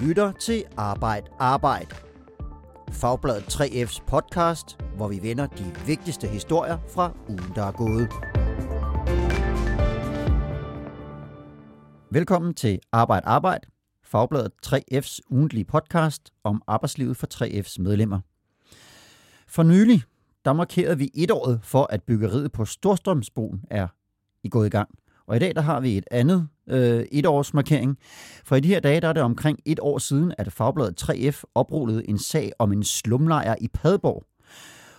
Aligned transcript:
lytter 0.00 0.32
til 0.32 0.64
Arbejd 0.76 1.22
Arbejd. 1.38 1.86
Fagbladet 2.92 3.42
3F's 3.42 4.04
podcast, 4.06 4.78
hvor 4.96 5.08
vi 5.08 5.18
vender 5.22 5.46
de 5.46 5.74
vigtigste 5.86 6.26
historier 6.26 6.78
fra 6.88 7.12
ugen, 7.28 7.52
der 7.54 7.62
er 7.62 7.72
gået. 7.72 8.08
Velkommen 12.10 12.54
til 12.54 12.80
Arbejd 12.92 13.22
Arbejd, 13.24 13.60
Fagbladet 14.02 14.52
3F's 14.66 15.18
ugentlige 15.30 15.64
podcast 15.64 16.32
om 16.44 16.62
arbejdslivet 16.66 17.16
for 17.16 17.26
3F's 17.34 17.82
medlemmer. 17.82 18.20
For 19.48 19.62
nylig, 19.62 20.02
der 20.44 20.52
markerede 20.52 20.98
vi 20.98 21.10
et 21.14 21.30
år 21.30 21.58
for, 21.62 21.86
at 21.90 22.02
byggeriet 22.02 22.52
på 22.52 22.64
Storstrømsbroen 22.64 23.64
er 23.70 23.88
i 24.42 24.48
gået 24.48 24.66
i 24.66 24.70
gang. 24.70 24.88
Og 25.26 25.36
i 25.36 25.38
dag 25.38 25.54
der 25.54 25.60
har 25.60 25.80
vi 25.80 25.98
et 25.98 26.04
andet 26.10 26.48
øh, 26.70 27.04
etårsmarkering. 27.12 27.98
For 28.44 28.56
i 28.56 28.60
de 28.60 28.68
her 28.68 28.80
dage 28.80 29.00
der 29.00 29.08
er 29.08 29.12
det 29.12 29.22
omkring 29.22 29.58
et 29.64 29.80
år 29.80 29.98
siden, 29.98 30.34
at 30.38 30.52
Fagbladet 30.52 31.02
3F 31.02 31.42
oprullede 31.54 32.08
en 32.08 32.18
sag 32.18 32.52
om 32.58 32.72
en 32.72 32.84
slumlejr 32.84 33.54
i 33.60 33.68
Padborg. 33.68 34.24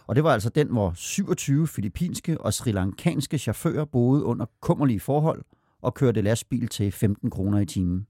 Og 0.07 0.15
det 0.15 0.23
var 0.23 0.33
altså 0.33 0.49
den, 0.49 0.67
hvor 0.67 0.93
27 0.95 1.67
filippinske 1.67 2.41
og 2.41 2.53
sri 2.53 2.71
lankanske 2.71 3.37
chauffører 3.37 3.85
boede 3.85 4.23
under 4.23 4.45
kummerlige 4.61 4.99
forhold 4.99 5.43
og 5.81 5.93
kørte 5.93 6.21
lastbil 6.21 6.67
til 6.67 6.91
15 6.91 7.29
kroner 7.29 7.59
i 7.59 7.65
timen. 7.65 8.07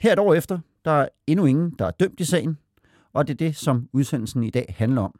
Her 0.00 0.12
et 0.12 0.18
år 0.18 0.34
efter, 0.34 0.58
der 0.84 0.90
er 0.90 1.08
endnu 1.26 1.44
ingen, 1.46 1.74
der 1.78 1.86
er 1.86 1.90
dømt 1.90 2.20
i 2.20 2.24
sagen, 2.24 2.58
og 3.12 3.28
det 3.28 3.34
er 3.34 3.46
det, 3.46 3.56
som 3.56 3.88
udsendelsen 3.92 4.42
i 4.42 4.50
dag 4.50 4.74
handler 4.78 5.02
om. 5.02 5.14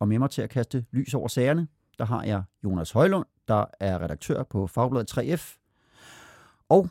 Og 0.00 0.08
med 0.08 0.18
mig 0.18 0.30
til 0.30 0.42
at 0.42 0.50
kaste 0.50 0.84
lys 0.92 1.14
over 1.14 1.28
sagerne, 1.28 1.68
der 1.98 2.04
har 2.04 2.22
jeg 2.22 2.42
Jonas 2.64 2.90
Højlund, 2.90 3.26
der 3.48 3.64
er 3.80 4.02
redaktør 4.02 4.42
på 4.42 4.66
Fagbladet 4.66 5.18
3F, 5.18 5.61
og 6.72 6.88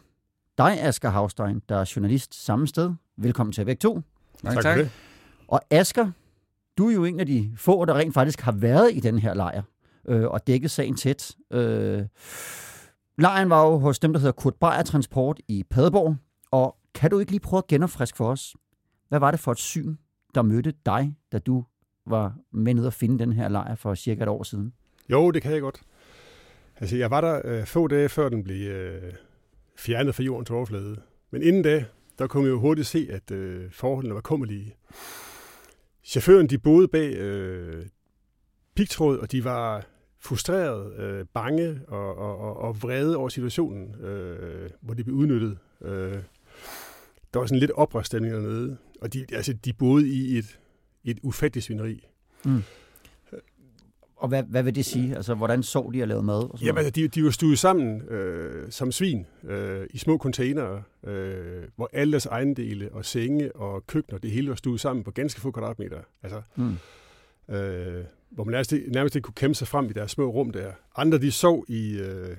dig, 0.57 0.81
Asger 0.81 1.09
Havstein, 1.09 1.61
der 1.69 1.75
er 1.75 1.91
journalist 1.95 2.45
samme 2.45 2.67
sted. 2.67 2.93
Velkommen 3.17 3.53
til 3.53 3.65
begge 3.65 3.79
to. 3.79 4.01
Tak, 4.43 4.53
tak. 4.53 4.63
tak. 4.63 4.87
Og 5.47 5.61
Asger, 5.69 6.11
du 6.77 6.89
er 6.89 6.93
jo 6.93 7.05
en 7.05 7.19
af 7.19 7.25
de 7.25 7.51
få, 7.57 7.85
der 7.85 7.93
rent 7.93 8.13
faktisk 8.13 8.41
har 8.41 8.51
været 8.51 8.91
i 8.93 8.99
den 8.99 9.19
her 9.19 9.33
lejr 9.33 9.61
øh, 10.07 10.27
og 10.27 10.47
dækket 10.47 10.71
sagen 10.71 10.95
tæt. 10.95 11.35
Øh, 11.51 12.05
lejren 13.17 13.49
var 13.49 13.65
jo 13.65 13.77
hos 13.77 13.99
dem, 13.99 14.13
der 14.13 14.19
hedder 14.19 14.31
Kurt 14.31 14.55
Beyer 14.55 14.83
Transport 14.83 15.39
i 15.47 15.63
Padborg. 15.69 16.15
Og 16.51 16.77
kan 16.93 17.11
du 17.11 17.19
ikke 17.19 17.31
lige 17.31 17.41
prøve 17.41 17.57
at 17.57 17.67
genopfriske 17.67 18.17
for 18.17 18.31
os? 18.31 18.55
Hvad 19.09 19.19
var 19.19 19.31
det 19.31 19.39
for 19.39 19.51
et 19.51 19.59
syn, 19.59 19.95
der 20.35 20.41
mødte 20.41 20.73
dig, 20.85 21.15
da 21.31 21.39
du 21.39 21.65
var 22.05 22.35
med 22.51 22.73
ned 22.73 22.85
og 22.85 22.93
finde 22.93 23.19
den 23.19 23.33
her 23.33 23.49
lejr 23.49 23.75
for 23.75 23.95
cirka 23.95 24.23
et 24.23 24.29
år 24.29 24.43
siden? 24.43 24.73
Jo, 25.09 25.31
det 25.31 25.41
kan 25.41 25.51
jeg 25.51 25.61
godt. 25.61 25.81
Altså, 26.77 26.97
jeg 26.97 27.11
var 27.11 27.21
der 27.21 27.41
øh, 27.45 27.65
få 27.65 27.87
dage 27.87 28.09
før 28.09 28.29
den 28.29 28.43
blev 28.43 28.71
øh, 28.71 29.13
fjernet 29.81 30.15
fra 30.15 30.23
jordens 30.23 30.49
overflade. 30.49 31.01
Men 31.31 31.41
inden 31.41 31.63
da, 31.63 31.85
der 32.19 32.27
kunne 32.27 32.43
jeg 32.43 32.51
jo 32.51 32.59
hurtigt 32.59 32.87
se, 32.87 33.07
at 33.09 33.31
øh, 33.31 33.71
forholdene 33.71 34.15
var 34.15 34.21
kummerlige. 34.21 34.75
Chaufføren, 36.03 36.47
de 36.47 36.57
boede 36.57 36.87
bag 36.87 37.13
øh, 37.13 37.85
pigtråd, 38.75 39.17
og 39.17 39.31
de 39.31 39.43
var 39.43 39.85
frustreret, 40.19 40.99
øh, 40.99 41.25
bange 41.33 41.81
og, 41.87 42.17
og, 42.17 42.37
og, 42.37 42.57
og 42.57 42.81
vrede 42.81 43.17
over 43.17 43.29
situationen, 43.29 43.95
øh, 44.01 44.69
hvor 44.81 44.93
de 44.93 45.03
blev 45.03 45.15
udnyttet. 45.15 45.57
Øh, 45.81 46.19
der 47.33 47.39
var 47.39 47.45
sådan 47.45 47.59
lidt 47.59 47.71
oprørsstemning 47.71 48.33
dernede, 48.33 48.77
og 49.01 49.13
de, 49.13 49.25
altså, 49.33 49.53
de 49.53 49.73
boede 49.73 50.09
i 50.09 50.37
et, 50.37 50.59
et 51.03 51.19
ufatteligt 51.23 51.65
svineri. 51.65 52.07
Mm. 52.45 52.63
Og 54.21 54.27
hvad, 54.27 54.43
hvad 54.43 54.63
vil 54.63 54.75
det 54.75 54.85
sige? 54.85 55.15
Altså, 55.15 55.35
hvordan 55.35 55.63
så 55.63 55.89
de 55.93 56.01
at 56.01 56.07
lave 56.07 56.23
mad? 56.23 56.37
Og 56.37 56.49
sådan 56.53 56.65
Jamen, 56.65 56.77
altså, 56.77 56.91
de, 56.91 57.07
de 57.07 57.23
var 57.23 57.29
stuet 57.29 57.59
sammen 57.59 58.01
øh, 58.01 58.71
som 58.71 58.91
svin 58.91 59.25
øh, 59.43 59.87
i 59.89 59.97
små 59.97 60.17
containere, 60.17 60.83
øh, 61.03 61.63
hvor 61.75 61.89
alle 61.93 62.11
deres 62.11 62.25
ejendele 62.25 62.89
og 62.91 63.05
senge 63.05 63.55
og 63.55 63.87
køkkener, 63.87 64.19
det 64.19 64.31
hele 64.31 64.49
var 64.49 64.55
stuet 64.55 64.79
sammen 64.79 65.03
på 65.03 65.11
ganske 65.11 65.41
få 65.41 65.51
kvadratmeter. 65.51 65.97
Altså, 66.23 66.41
mm. 66.55 66.77
øh, 67.55 68.03
hvor 68.29 68.43
man 68.43 68.51
nærmest, 68.51 68.73
nærmest 68.87 69.15
ikke 69.15 69.25
kunne 69.25 69.35
kæmpe 69.35 69.55
sig 69.55 69.67
frem 69.67 69.85
i 69.85 69.93
deres 69.93 70.11
små 70.11 70.25
rum 70.25 70.51
der. 70.51 70.71
Andre, 70.95 71.17
de 71.17 71.31
sov 71.31 71.65
i... 71.67 71.99
Øh, 71.99 72.37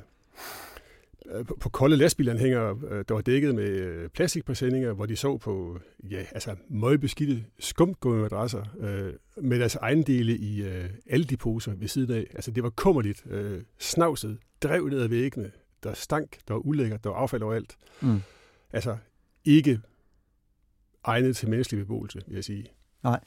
på, 1.48 1.56
på 1.60 1.68
kolde 1.68 1.96
lastbilanhængere, 1.96 2.78
øh, 2.90 3.04
der 3.08 3.14
var 3.14 3.20
dækket 3.20 3.54
med 3.54 3.68
øh, 3.68 4.08
plastikpræsendinger, 4.08 4.92
hvor 4.92 5.06
de 5.06 5.16
så 5.16 5.36
på 5.36 5.78
ja, 6.10 6.24
altså 6.32 6.56
møgbeskidte 6.68 7.44
skumgående 7.58 8.22
madrasser 8.22 8.64
øh, 8.80 9.12
med 9.44 9.58
deres 9.58 9.74
ejendele 9.74 10.36
i 10.36 10.62
øh, 10.62 10.90
alle 11.06 11.24
de 11.24 11.36
poser 11.36 11.74
ved 11.74 11.88
siden 11.88 12.14
af. 12.14 12.26
Altså 12.34 12.50
det 12.50 12.62
var 12.62 12.70
kummerligt, 12.70 13.24
øh, 13.30 13.62
snavset, 13.78 14.38
drev 14.62 14.88
ned 14.88 15.00
ad 15.00 15.08
væggene, 15.08 15.50
der 15.82 15.94
stank, 15.94 16.38
der 16.48 16.54
var 16.54 16.60
ulækkert, 16.60 17.04
der 17.04 17.10
var 17.10 17.16
affald 17.16 17.42
overalt. 17.42 17.76
Mm. 18.00 18.20
Altså 18.72 18.96
ikke 19.44 19.80
egnet 21.04 21.36
til 21.36 21.48
menneskelig 21.48 21.80
beboelse, 21.80 22.20
vil 22.26 22.34
jeg 22.34 22.44
sige. 22.44 22.66
Nej. 23.02 23.20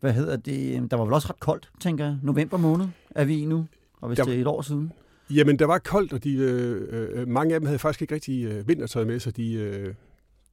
Hvad 0.00 0.12
hedder 0.12 0.36
det? 0.36 0.90
Der 0.90 0.96
var 0.96 1.04
vel 1.04 1.14
også 1.14 1.28
ret 1.30 1.40
koldt, 1.40 1.70
tænker 1.80 2.04
jeg. 2.04 2.18
November 2.22 2.56
måned 2.56 2.86
er 3.10 3.24
vi 3.24 3.42
i 3.42 3.44
nu, 3.44 3.66
og 4.00 4.08
hvis 4.08 4.16
der, 4.16 4.24
det 4.24 4.36
er 4.36 4.40
et 4.40 4.46
år 4.46 4.62
siden. 4.62 4.92
Jamen, 5.30 5.58
der 5.58 5.66
var 5.66 5.78
koldt, 5.78 6.12
og 6.12 6.24
de, 6.24 6.34
øh, 6.34 7.20
øh, 7.20 7.28
mange 7.28 7.54
af 7.54 7.60
dem 7.60 7.66
havde 7.66 7.78
faktisk 7.78 8.02
ikke 8.02 8.14
rigtig 8.14 8.44
øh, 8.44 8.68
vintertøj 8.68 9.04
med, 9.04 9.20
så 9.20 9.30
de, 9.30 9.52
øh, 9.52 9.94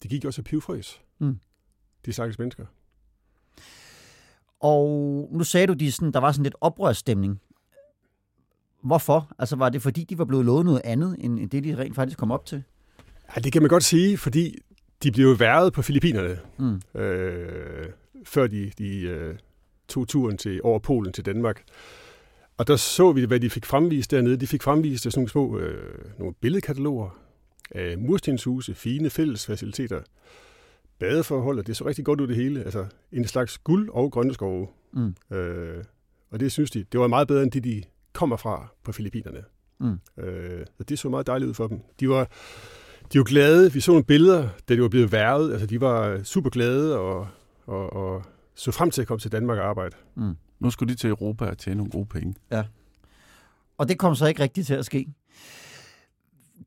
de 0.03 0.07
gik 0.07 0.25
også 0.25 0.41
og 0.41 0.45
pivfrøs. 0.45 1.01
Mm. 1.19 1.39
De 2.05 2.13
sagtens 2.13 2.39
mennesker. 2.39 2.65
Og 4.59 5.29
nu 5.31 5.43
sagde 5.43 5.67
du, 5.67 5.73
de 5.73 5.91
sådan, 5.91 6.11
der 6.11 6.19
var 6.19 6.31
sådan 6.31 6.43
lidt 6.43 6.55
oprørsstemning. 6.61 7.41
Hvorfor? 8.83 9.31
Altså 9.39 9.55
var 9.55 9.69
det 9.69 9.81
fordi, 9.81 10.03
de 10.03 10.17
var 10.17 10.25
blevet 10.25 10.45
lovet 10.45 10.65
noget 10.65 10.81
andet, 10.83 11.15
end 11.19 11.49
det 11.49 11.63
de 11.63 11.77
rent 11.77 11.95
faktisk 11.95 12.17
kom 12.17 12.31
op 12.31 12.45
til? 12.45 12.63
Ja, 13.35 13.41
det 13.41 13.53
kan 13.53 13.61
man 13.61 13.69
godt 13.69 13.83
sige, 13.83 14.17
fordi 14.17 14.57
de 15.03 15.11
blev 15.11 15.39
været 15.39 15.73
på 15.73 15.81
Filippinerne, 15.81 16.39
mm. 16.59 16.99
øh, 17.01 17.85
før 18.23 18.47
de, 18.47 18.71
de 18.77 19.01
øh, 19.01 19.35
tog 19.87 20.07
turen 20.07 20.37
til 20.37 20.61
over 20.63 20.79
Polen 20.79 21.13
til 21.13 21.25
Danmark. 21.25 21.63
Og 22.61 22.67
der 22.67 22.75
så 22.75 23.11
vi, 23.11 23.25
hvad 23.25 23.39
de 23.39 23.49
fik 23.49 23.65
fremvist 23.65 24.11
dernede. 24.11 24.37
De 24.37 24.47
fik 24.47 24.63
fremvist 24.63 25.03
sådan 25.03 25.19
nogle 25.19 25.29
små 25.29 25.57
øh, 25.59 26.19
nogle 26.19 26.33
billedkataloger 26.41 27.19
af 27.71 27.97
murstenshuse, 27.97 28.73
fine 28.75 29.09
fællesfaciliteter, 29.09 30.01
badeforhold, 30.99 31.59
og 31.59 31.67
det 31.67 31.77
så 31.77 31.85
rigtig 31.85 32.05
godt 32.05 32.21
ud 32.21 32.27
det 32.27 32.35
hele. 32.35 32.63
Altså 32.63 32.85
en 33.11 33.27
slags 33.27 33.57
guld 33.57 33.89
og 33.89 34.11
grønne 34.11 34.33
skove. 34.33 34.67
Mm. 34.93 35.15
Øh, 35.37 35.83
og 36.31 36.39
det 36.39 36.51
synes 36.51 36.71
de, 36.71 36.85
det 36.91 36.99
var 36.99 37.07
meget 37.07 37.27
bedre 37.27 37.43
end 37.43 37.51
det, 37.51 37.63
de 37.63 37.83
kommer 38.13 38.37
fra 38.37 38.67
på 38.83 38.91
Filippinerne. 38.91 39.43
Mm. 39.79 40.23
Øh, 40.23 40.65
og 40.79 40.89
det 40.89 40.99
så 40.99 41.09
meget 41.09 41.27
dejligt 41.27 41.49
ud 41.49 41.53
for 41.53 41.67
dem. 41.67 41.79
De 41.99 42.09
var, 42.09 42.29
de 43.13 43.17
var 43.17 43.23
glade. 43.23 43.73
Vi 43.73 43.79
så 43.79 43.91
nogle 43.91 44.05
billeder, 44.05 44.49
da 44.69 44.75
de 44.75 44.81
var 44.81 44.89
blevet 44.89 45.11
værvet. 45.11 45.51
Altså, 45.51 45.67
de 45.67 45.81
var 45.81 46.23
super 46.23 46.49
glade 46.49 46.99
og, 46.99 47.27
og, 47.65 47.93
og 47.93 48.23
så 48.55 48.71
frem 48.71 48.91
til 48.91 49.01
at 49.01 49.07
komme 49.07 49.19
til 49.19 49.31
Danmark 49.31 49.57
og 49.57 49.65
arbejde. 49.65 49.95
Mm. 50.15 50.35
Nu 50.61 50.69
skulle 50.69 50.93
de 50.93 50.99
til 50.99 51.09
Europa 51.09 51.45
og 51.45 51.57
tjene 51.57 51.77
nogle 51.77 51.91
gode 51.91 52.05
penge. 52.05 52.35
Ja. 52.51 52.63
Og 53.77 53.89
det 53.89 53.99
kom 53.99 54.15
så 54.15 54.25
ikke 54.25 54.43
rigtigt 54.43 54.67
til 54.67 54.73
at 54.73 54.85
ske. 54.85 55.13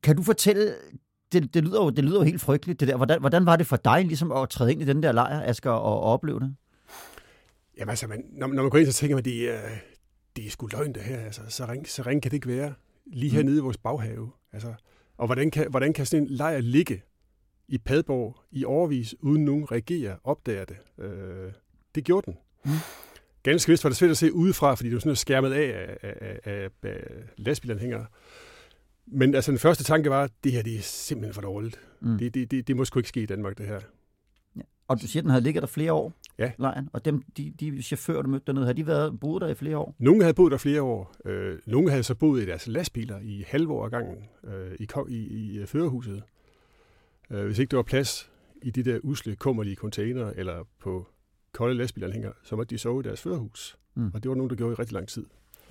Kan 0.03 0.15
du 0.15 0.23
fortælle, 0.23 0.75
det, 1.31 1.53
det, 1.53 1.63
lyder, 1.63 1.83
jo, 1.83 1.89
det 1.89 2.03
lyder 2.03 2.17
jo 2.17 2.23
helt 2.23 2.41
frygteligt, 2.41 2.79
det 2.79 2.87
der. 2.87 2.95
Hvordan, 2.97 3.19
hvordan 3.19 3.45
var 3.45 3.55
det 3.55 3.67
for 3.67 3.75
dig 3.77 4.05
ligesom 4.05 4.31
at 4.31 4.49
træde 4.49 4.71
ind 4.71 4.81
i 4.81 4.85
den 4.85 5.03
der 5.03 5.11
lejr, 5.11 5.41
Asger, 5.41 5.71
og, 5.71 6.01
og 6.01 6.13
opleve 6.13 6.39
det? 6.39 6.55
Jamen 7.77 7.89
altså, 7.89 8.07
man, 8.07 8.25
når, 8.31 8.47
når 8.47 8.61
man 8.63 8.69
går 8.69 8.77
ind, 8.77 8.87
så 8.87 8.93
tænker 8.93 9.15
man, 9.15 9.25
det 9.25 9.53
er, 9.55 9.69
det 10.35 10.45
er 10.45 10.49
sgu 10.49 10.67
løgn 10.67 10.93
det 10.93 11.01
her. 11.01 11.19
Altså, 11.19 11.41
så, 11.49 11.65
ring, 11.65 11.87
så 11.87 12.01
ring 12.01 12.21
kan 12.21 12.31
det 12.31 12.37
ikke 12.37 12.47
være. 12.47 12.73
Lige 13.05 13.31
hernede 13.31 13.53
mm. 13.53 13.57
i 13.57 13.61
vores 13.61 13.77
baghave. 13.77 14.31
Altså, 14.53 14.73
og 15.17 15.25
hvordan 15.25 15.51
kan, 15.51 15.67
hvordan 15.69 15.93
kan 15.93 16.05
sådan 16.05 16.23
en 16.23 16.29
lejr 16.29 16.59
ligge 16.59 17.01
i 17.67 17.77
Padborg 17.77 18.35
i 18.51 18.65
overvis, 18.65 19.15
uden 19.19 19.45
nogen 19.45 19.71
reagerer, 19.71 20.15
opdager 20.23 20.65
det? 20.65 20.77
Øh, 20.97 21.51
det 21.95 22.03
gjorde 22.03 22.25
den. 22.25 22.37
Mm. 22.65 22.71
Ganske 23.45 23.71
vist 23.71 23.83
var 23.83 23.89
det 23.89 23.97
svært 23.97 24.11
at 24.11 24.17
se 24.17 24.33
udefra, 24.33 24.75
fordi 24.75 24.89
det 24.89 24.93
var 24.93 24.99
sådan 24.99 25.15
skærmet 25.15 25.51
af 25.51 25.97
af, 26.01 26.13
af, 26.19 26.39
af, 26.43 26.69
af 26.83 26.99
lastbilanhængere. 27.37 28.05
Men 29.07 29.35
altså, 29.35 29.51
den 29.51 29.59
første 29.59 29.83
tanke 29.83 30.09
var, 30.09 30.23
at 30.23 30.31
det 30.43 30.51
her 30.51 30.61
det 30.61 30.75
er 30.75 30.81
simpelthen 30.81 31.33
for 31.33 31.41
dårligt. 31.41 31.79
Mm. 32.01 32.17
Det, 32.17 32.33
det, 32.33 32.51
det, 32.51 32.67
det 32.67 32.75
må 32.75 32.85
sgu 32.85 32.99
ikke 32.99 33.09
ske 33.09 33.21
i 33.21 33.25
Danmark, 33.25 33.57
det 33.57 33.67
her. 33.67 33.79
Ja. 34.55 34.61
Og 34.87 35.01
du 35.01 35.07
siger, 35.07 35.21
at 35.21 35.23
den 35.23 35.29
havde 35.29 35.43
ligget 35.43 35.61
der 35.61 35.67
flere 35.67 35.93
år, 35.93 36.13
ja. 36.37 36.51
lejren, 36.57 36.89
og 36.93 37.05
dem, 37.05 37.23
de, 37.37 37.53
de 37.59 37.81
chauffører, 37.81 38.21
der 38.21 38.29
mødte 38.29 38.45
dernede, 38.47 38.65
har 38.65 38.73
de 38.73 38.87
været 38.87 39.19
boet 39.19 39.41
der 39.41 39.47
i 39.47 39.55
flere 39.55 39.77
år? 39.77 39.95
Nogle 39.99 40.21
havde 40.21 40.33
boet 40.33 40.51
der 40.51 40.57
flere 40.57 40.81
år. 40.81 41.15
Øh, 41.25 41.59
nogle 41.65 41.89
havde 41.89 42.03
så 42.03 42.15
boet 42.15 42.41
i 42.41 42.45
deres 42.45 42.67
lastbiler 42.67 43.19
i 43.23 43.43
halve 43.47 43.73
år 43.73 43.89
gangen 43.89 44.17
øh, 44.43 44.75
i, 44.79 44.87
i, 45.09 45.17
i 45.17 45.57
øh, 45.57 45.67
førerhuset. 45.67 46.23
Øh, 47.31 47.45
hvis 47.45 47.59
ikke 47.59 47.71
der 47.71 47.77
var 47.77 47.83
plads 47.83 48.31
i 48.61 48.69
de 48.69 48.83
der 48.83 48.99
usle, 49.03 49.35
kummerlige 49.35 49.75
container 49.75 50.31
eller 50.35 50.67
på 50.79 51.07
kolde 51.55 51.75
lastbilanhængere, 51.75 52.33
så 52.43 52.55
måtte 52.55 52.75
de 52.75 52.79
sove 52.79 52.99
i 52.99 53.03
deres 53.03 53.21
førerhus. 53.21 53.77
Mm. 53.95 54.11
Og 54.13 54.23
det 54.23 54.29
var 54.29 54.35
nogen, 54.35 54.49
der 54.49 54.55
gjorde 54.55 54.73
i 54.73 54.75
rigtig 54.75 54.93
lang 54.93 55.07
tid. 55.07 55.25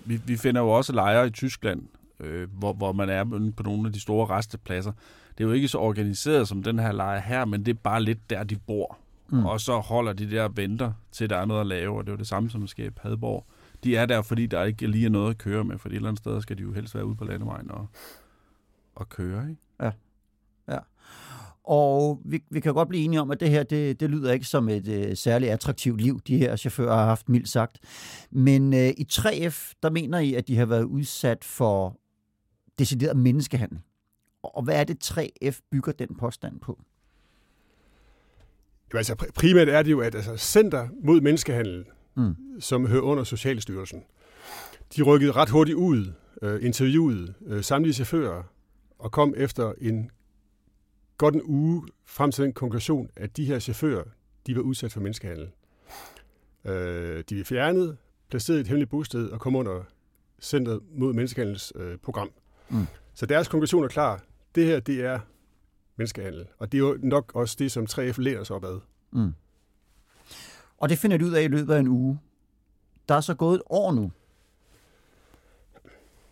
Vi, 0.04 0.20
vi 0.26 0.36
finder 0.36 0.60
jo 0.60 0.68
også 0.70 0.92
lejre 0.92 1.26
i 1.26 1.30
Tyskland, 1.30 1.82
øh, 2.20 2.48
hvor, 2.52 2.72
hvor 2.72 2.92
man 2.92 3.08
er 3.08 3.52
på 3.56 3.62
nogle 3.62 3.86
af 3.86 3.92
de 3.92 4.00
store 4.00 4.26
restepladser. 4.26 4.92
Det 5.38 5.44
er 5.44 5.48
jo 5.48 5.52
ikke 5.52 5.68
så 5.68 5.78
organiseret 5.78 6.48
som 6.48 6.62
den 6.62 6.78
her 6.78 6.92
lejr 6.92 7.20
her, 7.20 7.44
men 7.44 7.66
det 7.66 7.74
er 7.74 7.80
bare 7.82 8.02
lidt 8.02 8.30
der, 8.30 8.44
de 8.44 8.56
bor. 8.56 8.98
Mm. 9.28 9.46
Og 9.46 9.60
så 9.60 9.78
holder 9.78 10.12
de 10.12 10.30
der 10.30 10.42
og 10.42 10.56
venter 10.56 10.92
til, 11.12 11.30
der 11.30 11.36
er 11.36 11.44
noget 11.44 11.60
at 11.60 11.66
lave, 11.66 11.98
og 11.98 12.04
det 12.04 12.08
er 12.08 12.12
jo 12.12 12.18
det 12.18 12.26
samme, 12.26 12.50
som 12.50 12.60
der 12.60 12.68
sker 12.68 12.86
i 12.86 12.90
Padborg. 12.90 13.46
De 13.84 13.96
er 13.96 14.06
der, 14.06 14.22
fordi 14.22 14.46
der 14.46 14.64
ikke 14.64 14.86
lige 14.86 15.06
er 15.06 15.10
noget 15.10 15.30
at 15.30 15.38
køre 15.38 15.64
med, 15.64 15.78
for 15.78 15.88
et 15.88 15.94
eller 15.94 16.08
andet 16.08 16.18
sted 16.18 16.42
skal 16.42 16.58
de 16.58 16.62
jo 16.62 16.72
helst 16.72 16.94
være 16.94 17.06
ude 17.06 17.16
på 17.16 17.24
landevejen 17.24 17.70
og, 17.70 17.86
og 18.94 19.08
køre, 19.08 19.50
ikke? 19.50 19.62
Og 21.64 22.20
vi, 22.24 22.42
vi 22.50 22.60
kan 22.60 22.74
godt 22.74 22.88
blive 22.88 23.04
enige 23.04 23.20
om, 23.20 23.30
at 23.30 23.40
det 23.40 23.50
her, 23.50 23.62
det, 23.62 24.00
det 24.00 24.10
lyder 24.10 24.32
ikke 24.32 24.46
som 24.46 24.68
et 24.68 24.88
øh, 24.88 25.16
særligt 25.16 25.52
attraktivt 25.52 26.00
liv, 26.00 26.20
de 26.26 26.38
her 26.38 26.56
chauffører 26.56 26.96
har 26.96 27.04
haft, 27.04 27.28
mildt 27.28 27.48
sagt. 27.48 27.78
Men 28.30 28.74
øh, 28.74 28.88
i 28.88 29.06
3F, 29.12 29.72
der 29.82 29.90
mener 29.90 30.18
I, 30.18 30.34
at 30.34 30.48
de 30.48 30.56
har 30.56 30.66
været 30.66 30.84
udsat 30.84 31.44
for 31.44 32.00
decideret 32.78 33.16
menneskehandel. 33.16 33.78
Og 34.42 34.62
hvad 34.62 34.80
er 34.80 34.84
det, 34.84 35.10
3F 35.10 35.60
bygger 35.70 35.92
den 35.92 36.08
påstand 36.18 36.60
på? 36.60 36.78
Jo, 38.94 38.98
altså 38.98 39.14
primært 39.34 39.68
er 39.68 39.82
det 39.82 39.90
jo, 39.90 40.00
at 40.00 40.14
altså, 40.14 40.36
Center 40.36 40.88
mod 41.04 41.20
Menneskehandel, 41.20 41.84
mm. 42.16 42.34
som 42.60 42.86
hører 42.86 43.02
under 43.02 43.24
Socialstyrelsen, 43.24 44.02
de 44.96 45.02
rykkede 45.02 45.32
ret 45.32 45.48
hurtigt 45.48 45.76
ud, 45.76 46.12
øh, 46.42 46.64
interviewede 46.64 47.34
øh, 47.46 47.64
samtlige 47.64 47.94
chauffører, 47.94 48.42
og 48.98 49.12
kom 49.12 49.34
efter 49.36 49.72
en 49.80 50.10
godt 51.18 51.34
en 51.34 51.42
uge 51.44 51.88
frem 52.06 52.32
til 52.32 52.44
den 52.44 52.52
konklusion, 52.52 53.10
at 53.16 53.36
de 53.36 53.44
her 53.44 53.58
chauffører, 53.58 54.04
de 54.46 54.56
var 54.56 54.62
udsat 54.62 54.92
for 54.92 55.00
menneskehandel. 55.00 55.50
Øh, 56.64 57.18
de 57.18 57.24
blev 57.28 57.44
fjernet, 57.44 57.96
placeret 58.30 58.58
i 58.58 58.60
et 58.60 58.66
hemmeligt 58.66 58.90
bosted 58.90 59.28
og 59.28 59.40
kom 59.40 59.56
under 59.56 59.82
Centret 60.40 60.80
mod 60.90 61.12
Menneskehandels 61.12 61.72
øh, 61.76 61.98
program. 61.98 62.30
Mm. 62.68 62.86
Så 63.14 63.26
deres 63.26 63.48
konklusion 63.48 63.84
er 63.84 63.88
klar. 63.88 64.22
Det 64.54 64.66
her, 64.66 64.80
det 64.80 65.04
er 65.04 65.20
menneskehandel. 65.96 66.46
Og 66.58 66.72
det 66.72 66.78
er 66.78 66.82
jo 66.82 66.98
nok 67.02 67.32
også 67.34 67.56
det, 67.58 67.72
som 67.72 67.86
3F 67.90 68.20
lærer 68.20 68.44
sig 68.44 68.56
op 68.56 68.64
ad. 68.64 68.80
Mm. 69.12 69.34
Og 70.78 70.88
det 70.88 70.98
finder 70.98 71.16
du 71.16 71.24
ud 71.24 71.32
af 71.32 71.42
i 71.42 71.48
løbet 71.48 71.74
af 71.74 71.80
en 71.80 71.88
uge. 71.88 72.20
Der 73.08 73.14
er 73.14 73.20
så 73.20 73.34
gået 73.34 73.54
et 73.54 73.62
år 73.66 73.92
nu. 73.92 74.12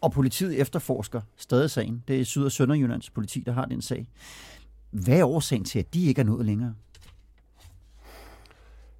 Og 0.00 0.12
politiet 0.12 0.60
efterforsker 0.60 1.20
stadig 1.36 1.70
sagen. 1.70 2.04
Det 2.08 2.20
er 2.20 2.24
Syd- 2.24 2.44
og 2.44 2.52
Sønderjyllands 2.52 3.10
politi, 3.10 3.40
der 3.40 3.52
har 3.52 3.64
den 3.64 3.82
sag. 3.82 4.08
Hvad 4.92 5.18
er 5.18 5.24
årsagen 5.24 5.64
til, 5.64 5.78
at 5.78 5.94
de 5.94 6.06
ikke 6.06 6.20
er 6.20 6.24
nået 6.24 6.46
længere? 6.46 6.74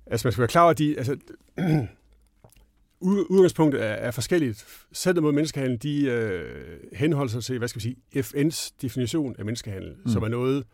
Altså, 0.06 0.26
man 0.26 0.32
skal 0.32 0.40
være 0.42 0.48
klar 0.48 0.62
over, 0.62 0.70
at 0.70 0.78
de, 0.78 0.98
altså, 0.98 1.16
udgangspunktet 3.30 3.82
er, 3.82 3.86
er 3.86 4.10
forskelligt. 4.10 4.66
Sættet 4.92 5.22
mod 5.22 5.32
menneskehandel, 5.32 5.82
de 5.82 6.04
øh, 6.04 6.80
henholder 6.92 7.30
sig 7.32 7.44
til, 7.44 7.58
hvad 7.58 7.68
skal 7.68 7.82
vi 7.82 7.94
sige, 8.12 8.24
FN's 8.24 8.72
definition 8.82 9.36
af 9.38 9.44
menneskehandel, 9.44 9.96
mm. 10.04 10.10
som 10.10 10.22
er 10.22 10.28
noget, 10.28 10.64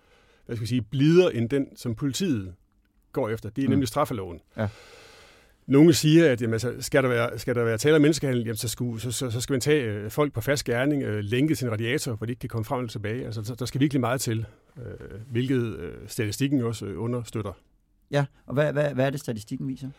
hvad 0.47 0.56
skal 0.56 0.62
vi 0.62 0.69
sige, 0.69 0.82
blidere 0.82 1.35
end 1.35 1.49
den, 1.49 1.76
som 1.76 1.94
politiet 1.94 2.55
går 3.12 3.29
efter. 3.29 3.50
Det 3.50 3.64
er 3.64 3.69
mm. 3.69 3.71
nemlig 3.71 3.88
straffeloven. 3.88 4.41
Ja. 4.56 4.69
Nogle 5.69 5.94
siger, 5.94 6.32
at 6.32 6.43
jamen, 6.43 6.53
altså, 6.53 6.75
skal, 6.81 7.03
der 7.03 7.09
være, 7.09 7.38
skal 7.38 7.55
der 7.55 7.65
være 7.65 7.79
tale 7.79 7.97
om 7.97 8.03
menneskehandel, 8.03 8.41
jamen, 8.41 8.56
så, 8.56 8.69
skulle, 8.69 9.00
så, 9.00 9.12
så, 9.12 9.31
så 9.31 9.41
skal 9.41 9.53
man 9.53 9.61
tage 9.61 9.85
øh, 9.85 10.11
folk 10.11 10.32
på 10.32 10.41
fast 10.41 10.65
gerning, 10.65 11.03
øh, 11.03 11.19
lænke 11.25 11.55
til 11.55 11.65
en 11.65 11.73
radiator, 11.73 12.12
hvor 12.12 12.26
de 12.26 12.32
ikke 12.32 12.41
kan 12.41 12.49
komme 12.49 12.65
frem 12.65 12.85
og 12.85 12.91
tilbage. 12.91 13.25
Altså, 13.25 13.44
så, 13.44 13.55
der 13.55 13.67
skal 13.67 13.81
virkelig 13.81 14.00
meget 14.00 14.20
til, 14.20 14.47
øh, 14.76 15.20
hvilket 15.31 15.76
øh, 15.76 15.94
statistikken 16.06 16.62
også 16.62 16.87
øh, 16.87 17.03
understøtter. 17.03 17.53
Ja, 18.11 18.25
og 18.47 18.55
hvad, 18.55 18.73
hvad, 18.73 18.94
hvad 18.94 19.06
er 19.06 19.11
det, 19.11 19.20
statistikken 19.20 19.69
viser? 19.69 19.91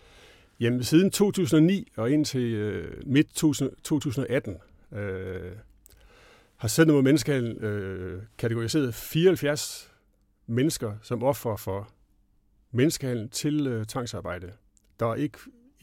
Jamen, 0.60 0.83
siden 0.83 1.12
2009 1.12 1.88
og 1.98 2.12
indtil 2.12 2.42
øh, 2.42 3.01
midt 3.06 3.33
2018 3.33 4.57
øh, 4.92 5.00
har 6.57 6.68
Center 6.68 6.94
mod 6.94 7.01
Menneskehandel 7.01 7.57
øh, 7.63 8.22
kategoriseret 8.38 8.95
74 8.95 9.92
mennesker 10.48 10.94
som 11.01 11.24
offer 11.24 11.56
for 11.56 11.89
menneskehandel 12.72 13.30
til 13.30 13.68
øh, 13.68 13.86
tvangsarbejde. 13.86 14.51
Der 15.00 15.06
er 15.06 15.15
ikke 15.15 15.38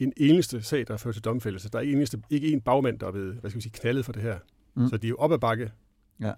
en 0.05 0.13
eneste 0.17 0.61
sag, 0.61 0.87
der 0.87 0.93
er 0.93 0.97
ført 0.97 1.13
til 1.15 1.23
domfældelse. 1.23 1.69
Der 1.69 1.77
er 1.77 1.81
ikke, 1.81 1.93
eneste, 1.93 2.21
ikke 2.29 2.51
en 2.51 2.61
bagmand, 2.61 2.99
der 2.99 3.07
er 3.07 3.11
blevet 3.11 3.33
hvad 3.35 3.49
skal 3.51 3.57
vi 3.57 3.61
sige, 3.61 3.71
knaldet 3.71 4.05
for 4.05 4.11
det 4.11 4.21
her. 4.21 4.39
Mm. 4.75 4.87
Så 4.87 4.97
de 4.97 5.07
er 5.07 5.09
jo 5.09 5.15
op 5.15 5.31
ad 5.31 5.39
bakke. 5.39 5.71
Ja. 6.21 6.31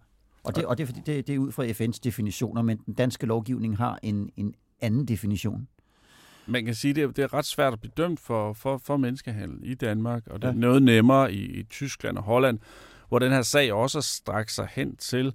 Og 0.43 0.55
det, 0.55 0.65
og 0.65 0.77
det, 0.77 0.95
det, 1.05 1.27
det 1.27 1.35
er 1.35 1.39
ud 1.39 1.51
fra 1.51 1.67
FN's 1.67 1.99
definitioner, 2.03 2.61
men 2.61 2.77
den 2.85 2.93
danske 2.93 3.25
lovgivning 3.25 3.77
har 3.77 3.99
en, 4.03 4.29
en 4.37 4.55
anden 4.81 5.05
definition. 5.05 5.67
Man 6.47 6.65
kan 6.65 6.75
sige, 6.75 7.03
at 7.03 7.15
det 7.15 7.23
er 7.23 7.33
ret 7.33 7.45
svært 7.45 7.73
at 7.73 7.79
blive 7.79 7.91
dømt 7.97 8.19
for, 8.19 8.53
for, 8.53 8.77
for 8.77 8.97
menneskehandel 8.97 9.59
i 9.63 9.73
Danmark, 9.73 10.27
og 10.27 10.41
det 10.41 10.47
er 10.47 10.53
ja. 10.53 10.59
noget 10.59 10.83
nemmere 10.83 11.33
i, 11.33 11.59
i 11.59 11.63
Tyskland 11.63 12.17
og 12.17 12.23
Holland, 12.23 12.59
hvor 13.09 13.19
den 13.19 13.31
her 13.31 13.41
sag 13.41 13.73
også 13.73 14.01
strækker 14.01 14.51
sig 14.51 14.67
hen 14.71 14.95
til, 14.95 15.33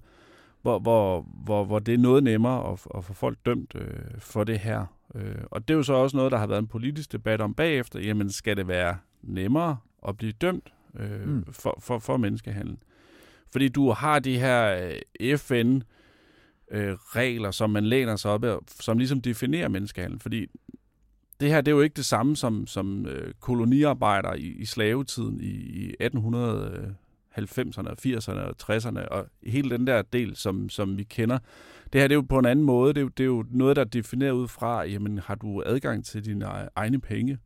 hvor, 0.61 0.79
hvor, 0.79 1.21
hvor, 1.21 1.65
hvor 1.65 1.79
det 1.79 1.93
er 1.93 1.97
noget 1.97 2.23
nemmere 2.23 2.71
at, 2.71 2.87
at 2.97 3.03
få 3.03 3.13
folk 3.13 3.37
dømt 3.45 3.75
øh, 3.75 3.87
for 4.19 4.43
det 4.43 4.59
her. 4.59 4.85
Øh, 5.15 5.35
og 5.51 5.67
det 5.67 5.73
er 5.73 5.77
jo 5.77 5.83
så 5.83 5.93
også 5.93 6.17
noget, 6.17 6.31
der 6.31 6.37
har 6.37 6.47
været 6.47 6.59
en 6.59 6.67
politisk 6.67 7.11
debat 7.11 7.41
om 7.41 7.53
bagefter. 7.53 7.99
Jamen, 7.99 8.31
skal 8.31 8.57
det 8.57 8.67
være 8.67 8.97
nemmere 9.21 9.77
at 10.07 10.17
blive 10.17 10.31
dømt 10.31 10.73
øh, 10.99 11.27
mm. 11.27 11.45
for, 11.51 11.77
for, 11.81 11.99
for 11.99 12.17
menneskehandel? 12.17 12.77
Fordi 13.51 13.69
du 13.69 13.91
har 13.91 14.19
de 14.19 14.39
her 14.39 14.91
øh, 15.19 15.37
FN 15.37 15.81
øh, 16.71 16.93
regler, 16.93 17.51
som 17.51 17.69
man 17.69 17.85
læner 17.85 18.15
sig 18.15 18.31
op 18.31 18.43
af, 18.43 18.57
som 18.79 18.97
ligesom 18.97 19.21
definerer 19.21 19.67
menneskehandel. 19.67 20.19
Fordi 20.19 20.47
det 21.39 21.49
her 21.49 21.61
det 21.61 21.71
er 21.71 21.75
jo 21.75 21.81
ikke 21.81 21.95
det 21.95 22.05
samme 22.05 22.35
som, 22.35 22.67
som 22.67 23.05
øh, 23.05 23.33
koloniarbejder 23.39 24.33
i, 24.33 24.47
i 24.47 24.65
slavetiden 24.65 25.41
i, 25.41 25.51
i 25.51 25.93
1890'erne, 26.03 27.89
80'erne 28.05 28.39
og 28.39 28.55
60'erne, 28.63 29.07
og 29.07 29.25
hele 29.43 29.69
den 29.69 29.87
der 29.87 30.01
del, 30.01 30.35
som, 30.35 30.69
som 30.69 30.97
vi 30.97 31.03
kender. 31.03 31.39
Det 31.93 32.01
her 32.01 32.07
det 32.07 32.15
er 32.15 32.17
jo 32.17 32.25
på 32.29 32.39
en 32.39 32.45
anden 32.45 32.65
måde. 32.65 32.93
Det 32.93 32.97
er 32.97 33.01
jo, 33.01 33.07
det 33.07 33.23
er 33.23 33.27
jo 33.27 33.45
noget, 33.49 33.75
der 33.75 33.81
er 33.81 33.85
defineret 33.85 34.31
ud 34.31 34.47
fra, 34.47 34.83
jamen 34.83 35.19
har 35.19 35.35
du 35.35 35.63
adgang 35.65 36.05
til 36.05 36.25
dine 36.25 36.45
egne 36.75 36.99
penge? 37.01 37.37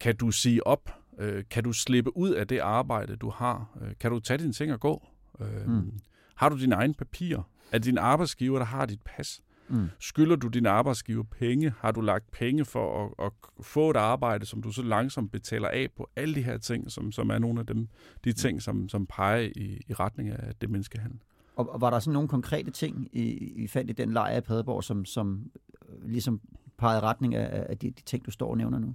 Kan 0.00 0.16
du 0.16 0.30
sige 0.30 0.66
op? 0.66 0.90
Øh, 1.18 1.44
kan 1.50 1.64
du 1.64 1.72
slippe 1.72 2.16
ud 2.16 2.30
af 2.30 2.46
det 2.46 2.58
arbejde, 2.58 3.16
du 3.16 3.30
har? 3.30 3.78
Øh, 3.82 3.92
kan 4.00 4.10
du 4.10 4.20
tage 4.20 4.38
dine 4.38 4.52
ting 4.52 4.72
og 4.72 4.80
gå? 4.80 5.06
Øh, 5.40 5.68
mm. 5.68 5.92
Har 6.34 6.48
du 6.48 6.60
dine 6.60 6.74
egne 6.74 6.94
papirer? 6.94 7.42
Er 7.72 7.78
din 7.78 7.98
arbejdsgiver, 7.98 8.58
der 8.58 8.66
har 8.66 8.86
dit 8.86 9.00
pas? 9.04 9.42
Mm. 9.68 9.88
Skylder 9.98 10.36
du 10.36 10.48
din 10.48 10.66
arbejdsgiver 10.66 11.22
penge? 11.22 11.74
Har 11.78 11.92
du 11.92 12.00
lagt 12.00 12.30
penge 12.30 12.64
for 12.64 13.04
at, 13.04 13.26
at 13.26 13.32
få 13.64 13.90
et 13.90 13.96
arbejde, 13.96 14.46
som 14.46 14.62
du 14.62 14.72
så 14.72 14.82
langsomt 14.82 15.32
betaler 15.32 15.68
af 15.68 15.88
på? 15.96 16.10
Alle 16.16 16.34
de 16.34 16.42
her 16.42 16.58
ting, 16.58 16.90
som, 16.90 17.12
som 17.12 17.30
er 17.30 17.38
nogle 17.38 17.60
af 17.60 17.66
dem, 17.66 17.88
de 18.24 18.30
mm. 18.30 18.34
ting, 18.34 18.62
som, 18.62 18.88
som 18.88 19.06
peger 19.06 19.50
i, 19.56 19.80
i 19.88 19.92
retning 19.92 20.28
af 20.28 20.54
det 20.60 20.70
menneskehandel. 20.70 21.18
Og, 21.56 21.72
og 21.72 21.80
var 21.80 21.90
der 21.90 21.98
sådan 21.98 22.12
nogle 22.12 22.28
konkrete 22.28 22.70
ting 22.70 23.08
i, 23.12 23.22
i 23.56 23.66
fald 23.66 23.90
i 23.90 23.92
den 23.92 24.12
lejr 24.12 24.36
i 24.36 24.40
Padborg, 24.40 24.84
som, 24.84 25.04
som 25.04 25.50
øh, 25.88 26.08
ligesom 26.10 26.40
pegede 26.78 27.00
retning 27.00 27.34
af, 27.34 27.66
af 27.68 27.78
de, 27.78 27.90
de 27.90 28.02
ting, 28.02 28.26
du 28.26 28.30
står 28.30 28.50
og 28.50 28.56
nævner 28.56 28.78
nu? 28.78 28.94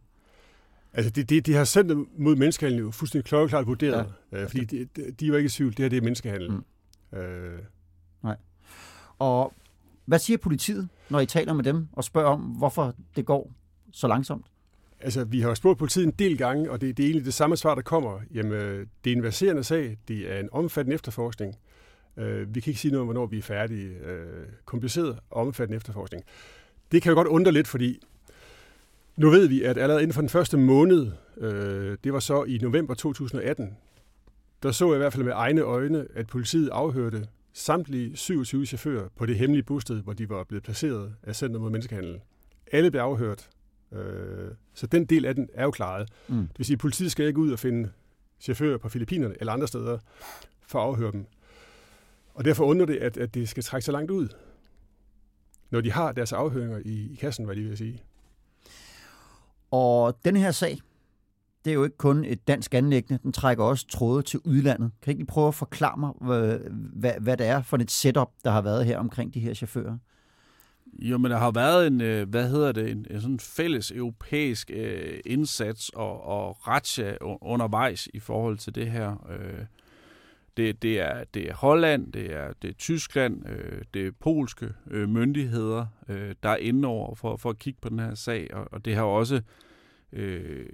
Altså, 0.94 1.12
de, 1.12 1.24
de, 1.24 1.42
de 1.42 1.54
har 1.54 1.64
sendt 1.64 2.20
mod 2.20 2.36
menneskehandel 2.36 2.80
jo 2.80 2.92
fuldstændig 2.92 3.26
klokkeklart 3.26 3.68
vurderet, 3.68 4.14
ja. 4.32 4.42
øh, 4.42 4.50
fordi 4.50 4.66
de, 4.66 4.86
de, 4.96 5.12
de 5.12 5.32
var 5.32 5.38
ikke 5.38 5.48
i 5.48 5.50
tvivl, 5.50 5.72
det 5.72 5.80
her 5.80 5.90
det 5.90 5.98
er 5.98 6.02
menneskehandel. 6.02 6.52
Mm. 6.52 7.18
Øh. 7.18 7.60
Nej. 8.24 8.38
Og 9.20 9.54
hvad 10.06 10.20
siger 10.20 10.38
politiet, 10.38 10.90
når 11.10 11.20
I 11.20 11.26
taler 11.26 11.54
med 11.54 11.64
dem 11.64 11.88
og 11.94 12.04
spørger 12.04 12.30
om, 12.30 12.42
hvorfor 12.42 12.96
det 13.16 13.26
går 13.26 13.52
så 13.92 14.08
langsomt? 14.08 14.46
Altså, 15.00 15.24
vi 15.24 15.42
har 15.42 15.54
spurgt 15.54 15.80
politiet 15.80 16.06
en 16.06 16.12
del 16.12 16.38
gange, 16.38 16.72
og 16.72 16.82
det, 16.82 16.98
det 16.98 17.04
er 17.04 17.08
egentlig 17.08 17.26
det 17.26 17.34
samme 17.34 17.58
svar, 17.58 17.76
der 17.76 17.82
kommer. 17.82 18.20
Jamen, 18.34 18.52
det 19.04 19.12
er 19.12 19.16
en 19.16 19.24
verserende 19.24 19.64
sag, 19.64 19.98
det 20.08 20.32
er 20.32 20.40
en 20.40 20.50
omfattende 20.52 20.96
efterforskning. 20.96 21.56
Uh, 22.20 22.56
vi 22.56 22.60
kan 22.60 22.72
ikke 22.72 22.80
sige 22.80 22.92
noget 22.92 23.02
om, 23.02 23.08
hvornår 23.08 23.26
vi 23.26 23.38
er 23.38 23.42
færdige. 23.42 23.90
Uh, 23.90 24.54
kompliceret 24.66 25.20
og 25.30 25.48
omfattende 25.48 25.76
efterforskning. 25.76 26.24
Det 26.92 27.02
kan 27.02 27.10
jo 27.10 27.16
godt 27.16 27.28
undre 27.28 27.52
lidt, 27.52 27.68
fordi 27.68 28.00
nu 29.16 29.30
ved 29.30 29.48
vi, 29.48 29.64
at 29.64 29.78
allerede 29.78 30.02
inden 30.02 30.14
for 30.14 30.22
den 30.22 30.30
første 30.30 30.58
måned, 30.58 31.12
uh, 31.38 31.48
det 32.04 32.14
var 32.14 32.20
så 32.20 32.44
i 32.44 32.58
november 32.58 32.94
2018, 32.94 33.78
der 34.64 34.72
så 34.72 34.86
jeg 34.86 34.96
i 34.96 34.98
hvert 34.98 35.14
fald 35.14 35.24
med 35.24 35.34
egne 35.36 35.62
øjne, 35.62 36.08
at 36.16 36.28
politiet 36.28 36.70
afhørte 36.70 37.28
samtlige 37.54 38.18
27 38.18 38.66
chauffører 38.66 39.08
på 39.16 39.26
det 39.26 39.36
hemmelige 39.36 39.64
bosted, 39.64 40.02
hvor 40.02 40.14
de 40.14 40.30
var 40.30 40.44
blevet 40.44 40.64
placeret 40.64 41.14
af 41.24 41.36
Center 41.36 41.60
mod 41.60 41.70
Menneskehandel. 41.70 42.20
Alle 42.72 42.92
blev 42.92 43.02
afhørt. 43.02 43.50
Øh, 43.94 44.52
så 44.74 44.88
den 44.88 45.06
del 45.06 45.26
af 45.26 45.36
den 45.36 45.50
er 45.54 45.64
jo 45.64 45.72
klaret. 45.72 46.10
Mm. 46.28 46.48
Det 46.48 46.58
vil 46.58 46.66
sige, 46.66 46.76
at 46.76 46.80
politiet 46.80 47.12
skal 47.12 47.28
ikke 47.28 47.40
ud 47.40 47.52
og 47.52 47.60
finde 47.60 47.92
chauffører 48.40 48.78
på 48.78 48.90
Filippinerne 48.90 49.36
eller 49.40 49.54
andre 49.54 49.68
steder 49.68 49.98
for 50.68 50.80
at 50.80 50.86
afhøre 50.86 51.12
dem. 51.12 51.26
Og 52.40 52.46
derfor 52.46 52.66
undrer 52.66 52.86
det, 52.86 52.96
at, 52.96 53.18
at 53.18 53.34
det 53.34 53.50
skal 53.50 53.64
trække 53.64 53.86
så 53.86 53.92
langt 53.92 54.12
ud, 54.12 54.28
når 55.72 55.82
de 55.82 55.92
har 55.92 56.12
deres 56.12 56.34
afhøringer 56.34 56.80
i, 56.86 57.12
i 57.12 57.16
kassen, 57.16 57.46
hvad 57.46 57.56
de 57.56 57.62
vil 57.62 57.78
sige. 57.78 58.02
Og 59.72 60.18
den 60.26 60.36
her 60.36 60.52
sag, 60.52 60.80
det 61.66 61.72
er 61.72 61.76
jo 61.76 61.84
ikke 61.84 61.98
kun 61.98 62.26
et 62.26 62.48
dansk 62.48 62.74
anlæggende, 62.74 63.24
den 63.24 63.34
trækker 63.34 63.64
også 63.64 63.88
tråde 63.88 64.22
til 64.24 64.40
udlandet. 64.44 64.92
Kan 65.02 65.14
I 65.14 65.20
ikke 65.20 65.26
prøve 65.26 65.48
at 65.48 65.56
forklare 65.56 65.98
mig, 65.98 66.12
hvad, 66.22 66.60
hvad, 66.94 67.14
hvad 67.20 67.38
det 67.38 67.48
er 67.48 67.62
for 67.62 67.78
et 67.78 67.92
setup, 67.92 68.30
der 68.44 68.52
har 68.52 68.62
været 68.62 68.86
her 68.86 68.98
omkring 68.98 69.34
de 69.34 69.40
her 69.40 69.54
chauffører? 69.54 69.98
Jo, 70.94 71.18
men 71.18 71.32
der 71.32 71.38
har 71.38 71.52
været 71.52 71.88
en, 71.88 72.02
øh, 72.02 72.30
hvad 72.30 72.50
hedder 72.50 72.72
det, 72.72 72.92
en, 72.92 73.06
en 73.10 73.22
sådan 73.22 73.40
fælles 73.40 73.92
europæisk 73.92 74.72
øh, 74.74 75.20
indsats 75.26 75.90
og, 75.90 76.24
og 76.24 76.68
retsja 76.68 77.16
undervejs 77.22 78.08
i 78.14 78.20
forhold 78.20 78.58
til 78.58 78.76
det 78.76 78.92
her. 78.92 79.28
Øh, 79.30 79.66
det, 80.60 80.82
det, 80.82 81.00
er, 81.00 81.24
det 81.34 81.50
er 81.50 81.54
Holland, 81.54 82.14
det 82.14 82.36
er, 82.36 82.54
det 82.62 82.70
er 82.70 82.74
Tyskland, 82.74 83.50
øh, 83.50 83.82
det 83.94 84.08
er 84.08 84.12
polske 84.20 84.70
øh, 84.92 85.10
myndigheder, 85.10 85.86
øh, 86.10 86.36
der 86.44 86.50
er 86.50 86.56
inde 86.56 86.88
over 86.88 87.16
for, 87.16 87.38
for 87.38 87.50
at 87.50 87.60
kigge 87.60 87.80
på 87.82 87.90
den 87.90 88.00
her 88.00 88.16
sag, 88.16 88.54
og, 88.54 88.68
og 88.72 88.86
det 88.86 88.96
har 88.96 89.04
også 89.04 89.42
øh, 90.14 90.66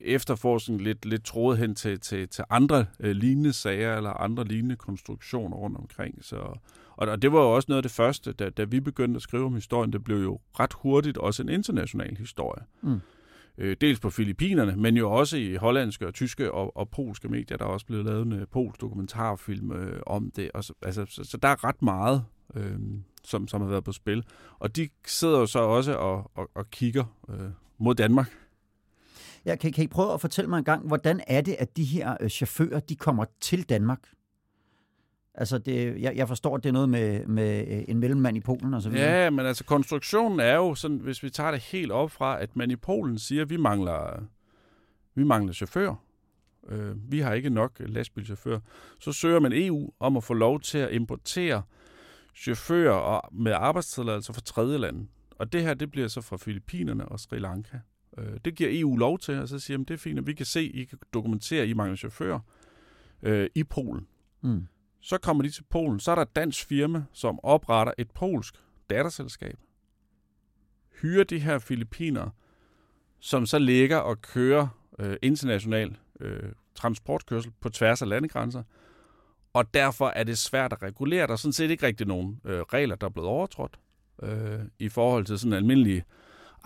efterforskningen 0.00 0.84
lidt, 0.84 1.04
lidt 1.04 1.24
troet 1.24 1.58
hen 1.58 1.74
til, 1.74 2.00
til, 2.00 2.28
til 2.28 2.44
andre 2.50 2.86
øh, 3.00 3.10
lignende 3.10 3.52
sager 3.52 3.96
eller 3.96 4.10
andre 4.10 4.44
lignende 4.44 4.76
konstruktioner 4.76 5.56
rundt 5.56 5.78
omkring. 5.78 6.24
Så, 6.24 6.36
og, 6.36 7.08
og 7.08 7.22
det 7.22 7.32
var 7.32 7.40
jo 7.40 7.54
også 7.54 7.66
noget 7.68 7.78
af 7.78 7.82
det 7.82 7.92
første, 7.92 8.32
da, 8.32 8.50
da 8.50 8.64
vi 8.64 8.80
begyndte 8.80 9.16
at 9.16 9.22
skrive 9.22 9.44
om 9.44 9.54
historien. 9.54 9.92
Det 9.92 10.04
blev 10.04 10.22
jo 10.22 10.40
ret 10.60 10.72
hurtigt 10.72 11.18
også 11.18 11.42
en 11.42 11.48
international 11.48 12.16
historie. 12.16 12.62
Mm. 12.82 13.00
Øh, 13.58 13.76
dels 13.80 14.00
på 14.00 14.10
Filippinerne, 14.10 14.76
men 14.76 14.96
jo 14.96 15.10
også 15.10 15.36
i 15.36 15.54
hollandske 15.54 16.06
og 16.06 16.14
tyske 16.14 16.52
og, 16.52 16.76
og 16.76 16.88
polske 16.88 17.28
medier. 17.28 17.56
Der 17.56 17.64
er 17.64 17.68
også 17.68 17.86
blevet 17.86 18.04
lavet 18.04 18.26
en 18.26 18.32
øh, 18.32 18.46
polsk 18.52 18.80
dokumentarfilm 18.80 19.72
øh, 19.72 20.00
om 20.06 20.30
det. 20.36 20.50
Og 20.54 20.64
så, 20.64 20.72
altså, 20.82 21.06
så, 21.08 21.24
så 21.24 21.36
der 21.36 21.48
er 21.48 21.64
ret 21.64 21.82
meget, 21.82 22.24
øh, 22.54 22.78
som, 23.24 23.48
som 23.48 23.60
har 23.60 23.68
været 23.68 23.84
på 23.84 23.92
spil. 23.92 24.24
Og 24.58 24.76
de 24.76 24.88
sidder 25.06 25.38
jo 25.38 25.46
så 25.46 25.58
også 25.58 25.94
og, 25.94 26.30
og, 26.34 26.50
og 26.54 26.70
kigger 26.70 27.04
øh, 27.28 27.50
mod 27.78 27.94
Danmark 27.94 28.32
Ja, 29.46 29.56
kan, 29.56 29.72
kan 29.72 29.84
I 29.84 29.86
prøve 29.86 30.12
at 30.12 30.20
fortælle 30.20 30.50
mig 30.50 30.58
en 30.58 30.64
gang, 30.64 30.86
hvordan 30.86 31.20
er 31.26 31.40
det, 31.40 31.56
at 31.58 31.76
de 31.76 31.84
her 31.84 32.16
øh, 32.20 32.28
chauffører, 32.28 32.80
de 32.80 32.96
kommer 32.96 33.24
til 33.40 33.68
Danmark? 33.68 34.00
Altså, 35.38 35.58
det, 35.58 36.00
jeg, 36.00 36.16
jeg 36.16 36.28
forstår, 36.28 36.56
at 36.56 36.62
det 36.62 36.68
er 36.68 36.72
noget 36.72 36.88
med, 36.88 37.26
med 37.26 37.68
øh, 37.68 37.84
en 37.88 37.98
mellemmand 37.98 38.36
i 38.36 38.40
Polen 38.40 38.74
og 38.74 38.82
så 38.82 38.90
videre. 38.90 39.10
Ja, 39.10 39.30
men 39.30 39.46
altså, 39.46 39.64
konstruktionen 39.64 40.40
er 40.40 40.54
jo 40.54 40.74
sådan, 40.74 40.96
hvis 40.96 41.22
vi 41.22 41.30
tager 41.30 41.50
det 41.50 41.60
helt 41.60 41.92
op 41.92 42.10
fra, 42.10 42.42
at 42.42 42.56
man 42.56 42.70
i 42.70 42.76
Polen 42.76 43.18
siger, 43.18 43.42
at 43.42 43.50
vi 43.50 43.56
mangler, 43.56 44.22
vi 45.14 45.24
mangler 45.24 45.52
chauffører. 45.52 45.94
Øh, 46.68 47.12
vi 47.12 47.20
har 47.20 47.32
ikke 47.32 47.50
nok 47.50 47.72
lastbilchauffører. 47.78 48.60
Så 49.00 49.12
søger 49.12 49.40
man 49.40 49.52
EU 49.54 49.90
om 50.00 50.16
at 50.16 50.24
få 50.24 50.34
lov 50.34 50.60
til 50.60 50.78
at 50.78 50.92
importere 50.92 51.62
chauffører 52.34 53.28
med 53.32 53.52
arbejdstilladelse 53.52 54.32
fra 54.32 54.40
tredje 54.40 54.78
lande. 54.78 55.06
Og 55.30 55.52
det 55.52 55.62
her, 55.62 55.74
det 55.74 55.90
bliver 55.90 56.08
så 56.08 56.20
fra 56.20 56.36
Filippinerne 56.36 57.08
og 57.08 57.20
Sri 57.20 57.38
Lanka. 57.38 57.78
Øh, 58.18 58.38
det 58.44 58.54
giver 58.54 58.70
EU 58.72 58.96
lov 58.96 59.18
til, 59.18 59.38
og 59.38 59.48
så 59.48 59.58
siger 59.58 59.78
de, 59.78 59.84
det 59.84 59.94
er 59.94 59.98
fint, 59.98 60.18
at 60.18 60.26
vi 60.26 60.32
kan 60.32 60.46
se, 60.46 60.64
I 60.64 60.84
kan 60.84 60.98
dokumentere, 61.14 61.62
at 61.62 61.68
I 61.68 61.72
mangler 61.72 61.96
chauffører 61.96 62.40
øh, 63.22 63.50
i 63.54 63.64
Polen. 63.64 64.06
Mm. 64.42 64.66
Så 65.06 65.18
kommer 65.18 65.42
de 65.42 65.50
til 65.50 65.64
Polen, 65.70 66.00
så 66.00 66.10
er 66.10 66.14
der 66.14 66.22
et 66.22 66.36
dansk 66.36 66.66
firma, 66.66 67.04
som 67.12 67.40
opretter 67.42 67.92
et 67.98 68.10
polsk 68.10 68.54
datterselskab. 68.90 69.58
Hyrer 71.02 71.24
de 71.24 71.38
her 71.38 71.58
filipiner, 71.58 72.30
som 73.20 73.46
så 73.46 73.58
ligger 73.58 73.96
og 73.96 74.22
kører 74.22 74.68
øh, 74.98 75.16
international 75.22 75.96
øh, 76.20 76.52
transportkørsel 76.74 77.52
på 77.60 77.68
tværs 77.68 78.02
af 78.02 78.08
landegrænser, 78.08 78.62
og 79.52 79.74
derfor 79.74 80.08
er 80.08 80.24
det 80.24 80.38
svært 80.38 80.72
at 80.72 80.82
regulere. 80.82 81.26
Der 81.26 81.32
er 81.32 81.36
sådan 81.36 81.52
set 81.52 81.70
ikke 81.70 81.86
rigtig 81.86 82.06
nogen 82.06 82.40
øh, 82.44 82.60
regler, 82.60 82.96
der 82.96 83.06
er 83.06 83.10
blevet 83.10 83.28
overtrådt 83.28 83.78
øh, 84.22 84.60
i 84.78 84.88
forhold 84.88 85.24
til 85.24 85.38
sådan 85.38 85.52
almindelige 85.52 86.04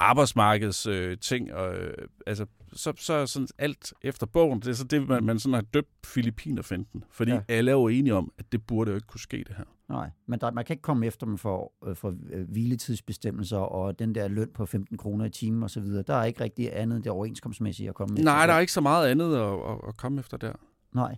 arbejdsmarkeds 0.00 0.86
øh, 0.86 1.18
ting. 1.18 1.52
Og, 1.52 1.74
øh, 1.74 1.94
altså, 2.26 2.46
så, 2.72 2.92
så 2.96 3.12
er 3.12 3.26
sådan 3.26 3.48
alt 3.58 3.92
efter 4.02 4.26
bogen. 4.26 4.60
Det 4.60 4.68
er 4.68 4.72
så 4.72 4.84
det, 4.84 5.08
man, 5.08 5.24
man 5.24 5.38
sådan 5.38 5.54
har 5.54 5.60
døbt 5.60 6.06
Filippinerfinden. 6.06 7.04
Fordi 7.10 7.30
ja. 7.30 7.40
alle 7.48 7.70
er 7.70 7.74
jo 7.74 7.88
enige 7.88 8.14
om, 8.14 8.32
at 8.38 8.52
det 8.52 8.66
burde 8.66 8.90
jo 8.90 8.94
ikke 8.94 9.06
kunne 9.06 9.20
ske, 9.20 9.36
det 9.36 9.54
her. 9.56 9.64
Nej, 9.88 10.10
men 10.26 10.40
der, 10.40 10.50
man 10.50 10.64
kan 10.64 10.74
ikke 10.74 10.82
komme 10.82 11.06
efter 11.06 11.26
dem 11.26 11.38
for, 11.38 11.72
øh, 11.86 11.96
for 11.96 12.14
øh, 12.32 12.50
hviletidsbestemmelser 12.50 13.58
og 13.58 13.98
den 13.98 14.14
der 14.14 14.28
løn 14.28 14.50
på 14.54 14.66
15 14.66 14.98
kroner 14.98 15.24
i 15.24 15.30
timen 15.30 15.62
osv. 15.62 15.82
Der 15.82 16.14
er 16.14 16.24
ikke 16.24 16.44
rigtig 16.44 16.76
andet 16.76 17.04
det 17.04 17.12
overenskomstmæssige 17.12 17.88
at 17.88 17.94
komme 17.94 18.14
efter. 18.14 18.24
Nej, 18.24 18.46
der 18.46 18.54
er 18.54 18.60
ikke 18.60 18.72
så 18.72 18.80
meget 18.80 19.08
andet 19.08 19.36
at, 19.36 19.52
at, 19.52 19.88
at 19.88 19.96
komme 19.96 20.20
efter 20.20 20.36
der. 20.36 20.52
Nej. 20.92 21.16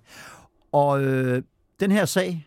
Og 0.72 1.04
øh, 1.04 1.42
den 1.80 1.90
her 1.90 2.04
sag 2.04 2.46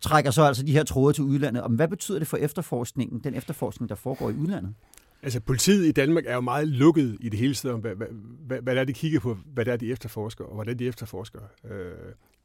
trækker 0.00 0.30
så 0.30 0.42
altså 0.42 0.62
de 0.62 0.72
her 0.72 0.84
tråde 0.84 1.12
til 1.12 1.24
udlandet. 1.24 1.62
Og 1.62 1.70
hvad 1.70 1.88
betyder 1.88 2.18
det 2.18 2.28
for 2.28 2.36
efterforskningen, 2.36 3.20
den 3.24 3.34
efterforskning, 3.34 3.88
der 3.88 3.94
foregår 3.94 4.30
i 4.30 4.34
udlandet? 4.34 4.74
Altså, 5.22 5.40
politiet 5.40 5.86
i 5.86 5.92
Danmark 5.92 6.24
er 6.26 6.34
jo 6.34 6.40
meget 6.40 6.68
lukket 6.68 7.16
i 7.20 7.28
det 7.28 7.38
hele 7.38 7.54
taget 7.54 7.74
om, 7.74 7.80
hvad, 7.80 7.94
hvad, 7.94 8.06
hvad, 8.46 8.62
hvad 8.62 8.76
er, 8.76 8.84
de 8.84 8.92
kigger 8.92 9.20
på, 9.20 9.38
hvad 9.46 9.64
det 9.64 9.72
er, 9.72 9.76
de 9.76 9.92
efterforsker, 9.92 10.44
og 10.44 10.54
hvordan 10.54 10.78
de 10.78 10.86
efterforsker. 10.86 11.40
Øh, 11.64 11.92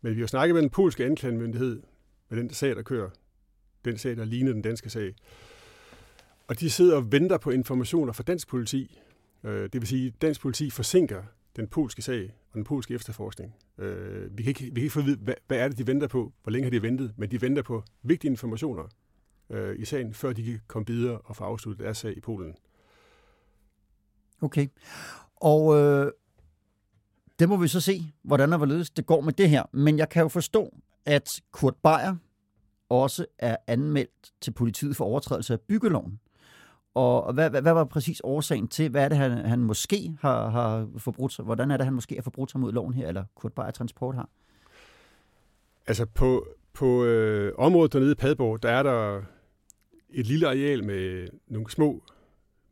men 0.01 0.15
vi 0.15 0.19
har 0.19 0.27
snakket 0.27 0.55
med 0.55 0.61
den 0.61 0.69
polske 0.69 1.05
anklagemyndighed, 1.05 1.81
med 2.29 2.39
den 2.39 2.49
sag, 2.49 2.75
der 2.75 2.81
kører. 2.81 3.09
Den 3.85 3.97
sag, 3.97 4.17
der 4.17 4.25
ligner 4.25 4.51
den 4.51 4.61
danske 4.61 4.89
sag. 4.89 5.15
Og 6.47 6.59
de 6.59 6.69
sidder 6.69 6.95
og 6.95 7.11
venter 7.11 7.37
på 7.37 7.51
informationer 7.51 8.13
fra 8.13 8.23
dansk 8.23 8.47
politi. 8.47 8.99
Øh, 9.43 9.63
det 9.63 9.73
vil 9.73 9.87
sige, 9.87 10.07
at 10.07 10.21
dansk 10.21 10.41
politi 10.41 10.69
forsinker 10.69 11.23
den 11.55 11.67
polske 11.67 12.01
sag 12.01 12.33
og 12.51 12.55
den 12.55 12.63
polske 12.63 12.93
efterforskning. 12.93 13.55
Øh, 13.77 14.37
vi, 14.37 14.43
kan 14.43 14.49
ikke, 14.49 14.63
vi 14.63 14.69
kan 14.69 14.81
ikke 14.81 14.93
få 14.93 14.99
at 14.99 15.05
vide, 15.05 15.17
hvad, 15.17 15.33
hvad 15.47 15.57
er 15.57 15.67
det, 15.67 15.77
de 15.77 15.87
venter 15.87 16.07
på, 16.07 16.33
hvor 16.43 16.51
længe 16.51 16.65
har 16.65 16.71
de 16.71 16.81
ventet, 16.81 17.13
men 17.17 17.31
de 17.31 17.41
venter 17.41 17.61
på 17.61 17.83
vigtige 18.03 18.31
informationer 18.31 18.83
øh, 19.49 19.79
i 19.79 19.85
sagen, 19.85 20.13
før 20.13 20.33
de 20.33 20.43
kan 20.43 20.59
komme 20.67 20.87
videre 20.87 21.17
og 21.17 21.35
få 21.35 21.43
afsluttet 21.43 21.85
deres 21.85 21.97
sag 21.97 22.17
i 22.17 22.19
Polen. 22.19 22.55
Okay. 24.41 24.67
Og 25.35 25.79
øh, 25.79 26.11
det 27.39 27.49
må 27.49 27.57
vi 27.57 27.67
så 27.67 27.81
se, 27.81 28.01
hvordan 28.23 28.53
og 28.53 28.57
hvorledes 28.57 28.89
det 28.89 29.05
går 29.05 29.21
med 29.21 29.33
det 29.33 29.49
her. 29.49 29.63
Men 29.71 29.97
jeg 29.97 30.09
kan 30.09 30.21
jo 30.21 30.27
forstå, 30.27 30.73
at 31.05 31.41
Kurt 31.51 31.75
Beyer 31.83 32.15
også 32.89 33.25
er 33.39 33.55
anmeldt 33.67 34.33
til 34.41 34.51
politiet 34.51 34.95
for 34.95 35.05
overtrædelse 35.05 35.53
af 35.53 35.61
byggeloven. 35.61 36.19
Og 36.93 37.33
hvad, 37.33 37.49
hvad, 37.49 37.61
hvad 37.61 37.73
var 37.73 37.83
præcis 37.83 38.21
årsagen 38.23 38.67
til? 38.67 38.89
Hvad 38.89 39.03
er 39.03 39.09
det, 39.09 39.17
han, 39.17 39.31
han 39.45 39.59
måske 39.59 40.17
har, 40.21 40.49
har 40.49 40.87
forbrudt 40.97 41.33
sig? 41.33 41.45
Hvordan 41.45 41.71
er 41.71 41.77
det, 41.77 41.85
han 41.85 41.93
måske 41.93 42.15
har 42.15 42.21
forbrudt 42.21 42.51
sig 42.51 42.59
mod 42.59 42.71
loven 42.71 42.93
her, 42.93 43.07
eller 43.07 43.23
Kurt 43.35 43.53
Beyer 43.53 43.71
Transport 43.71 44.15
har? 44.15 44.29
Altså 45.87 46.05
på, 46.05 46.47
på 46.73 47.03
øh, 47.03 47.53
området 47.57 47.93
dernede 47.93 48.11
i 48.11 48.15
Padborg, 48.15 48.63
der 48.63 48.69
er 48.69 48.83
der 48.83 49.21
et 50.09 50.27
lille 50.27 50.47
areal 50.47 50.83
med 50.83 51.27
nogle 51.47 51.71
små 51.71 52.03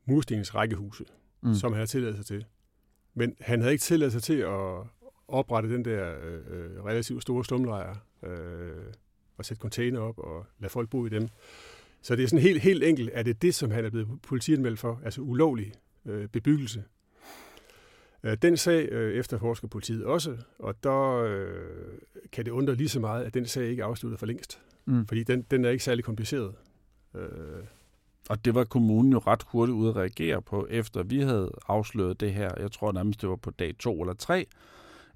murstensrækkehuse 0.06 1.06
mm. 1.46 1.54
som 1.54 1.72
han 1.72 1.78
havde 1.78 1.90
tilladelse 1.90 2.24
til. 2.24 2.46
Men 3.14 3.36
han 3.42 3.62
havde 3.62 3.74
ikke 3.74 3.82
tilladelse 3.82 4.20
til 4.20 4.38
at 4.38 4.88
oprette 5.28 5.70
den 5.70 5.86
der 5.86 6.16
øh, 6.24 6.86
relativt 6.86 7.22
store 7.22 7.46
slumlejr 7.46 7.96
øh, 8.24 8.94
og 9.38 9.46
sætte 9.46 9.62
container 9.62 10.00
op 10.00 10.20
og 10.20 10.46
lade 10.60 10.70
folk 10.70 10.90
bo 10.90 11.06
i 11.06 11.10
dem. 11.10 11.28
Så 12.02 12.16
det 12.16 12.24
er 12.24 12.28
sådan 12.28 12.44
helt, 12.44 12.62
helt 12.62 12.84
enkelt, 12.84 13.10
at 13.10 13.26
det 13.26 13.32
er 13.32 13.40
det, 13.40 13.56
som 13.56 13.72
han 13.72 13.86
er 13.86 13.90
blevet 13.90 14.22
politianmeldt 14.22 14.80
for, 14.80 15.02
altså 15.06 15.22
ulovlig 15.22 15.74
øh, 16.06 16.28
bebyggelse. 16.28 16.84
Øh, 18.24 18.38
den 18.42 18.58
sag 18.58 18.90
øh, 18.92 19.14
efterforsker 19.14 19.68
politiet 19.68 20.06
også, 20.06 20.38
og 20.60 20.84
der 20.84 21.12
øh, 21.12 22.00
kan 22.32 22.46
det 22.46 22.52
undre 22.52 22.76
lige 22.76 22.90
så 22.90 23.00
meget, 23.00 23.24
at 23.24 23.34
den 23.34 23.46
sag 23.46 23.66
ikke 23.66 23.82
er 23.82 23.86
afsluttet 23.86 24.20
for 24.20 24.26
længst. 24.26 24.62
Mm. 24.86 25.08
Fordi 25.08 25.24
den, 25.24 25.42
den 25.42 25.66
er 25.66 25.70
ikke 25.70 25.84
særlig 25.84 26.04
kompliceret. 26.04 26.56
Øh, 27.16 27.64
og 28.30 28.46
det 28.46 28.56
var 28.56 28.64
kommunen 28.64 29.12
jo 29.12 29.18
ret 29.18 29.44
hurtigt 29.48 29.76
ude 29.76 29.90
at 29.90 29.96
reagere 29.96 30.42
på, 30.42 30.68
efter 30.70 31.04
vi 31.04 31.20
havde 31.20 31.52
afsløret 31.68 32.20
det 32.20 32.34
her. 32.34 32.52
Jeg 32.60 32.72
tror 32.72 32.92
nærmest, 32.92 33.22
det 33.22 33.30
var 33.30 33.36
på 33.36 33.52
dag 33.52 33.78
to 33.80 34.02
eller 34.02 34.14
tre, 34.14 34.46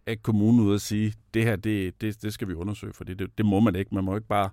at 0.05 0.23
kommunen 0.23 0.59
ude 0.59 0.75
at 0.75 0.81
sige, 0.81 1.13
det 1.33 1.43
her, 1.43 1.55
det, 1.55 2.01
det, 2.01 2.21
det 2.21 2.33
skal 2.33 2.47
vi 2.47 2.53
undersøge, 2.53 2.93
for 2.93 3.03
det, 3.03 3.37
det 3.37 3.45
må 3.45 3.59
man 3.59 3.75
ikke. 3.75 3.95
Man 3.95 4.03
må 4.03 4.15
ikke 4.15 4.27
bare 4.27 4.49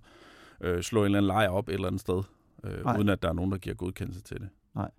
øh, 0.60 0.82
slå 0.82 1.00
en 1.00 1.04
eller 1.04 1.18
anden 1.18 1.26
lejr 1.26 1.48
op 1.48 1.68
et 1.68 1.74
eller 1.74 1.86
andet 1.86 2.00
sted, 2.00 2.22
øh, 2.64 2.96
uden 2.98 3.08
at 3.08 3.22
der 3.22 3.28
er 3.28 3.32
nogen, 3.32 3.52
der 3.52 3.58
giver 3.58 3.76
godkendelse 3.76 4.22
til 4.22 4.40
det. 4.40 4.48
Nej. 4.74 4.90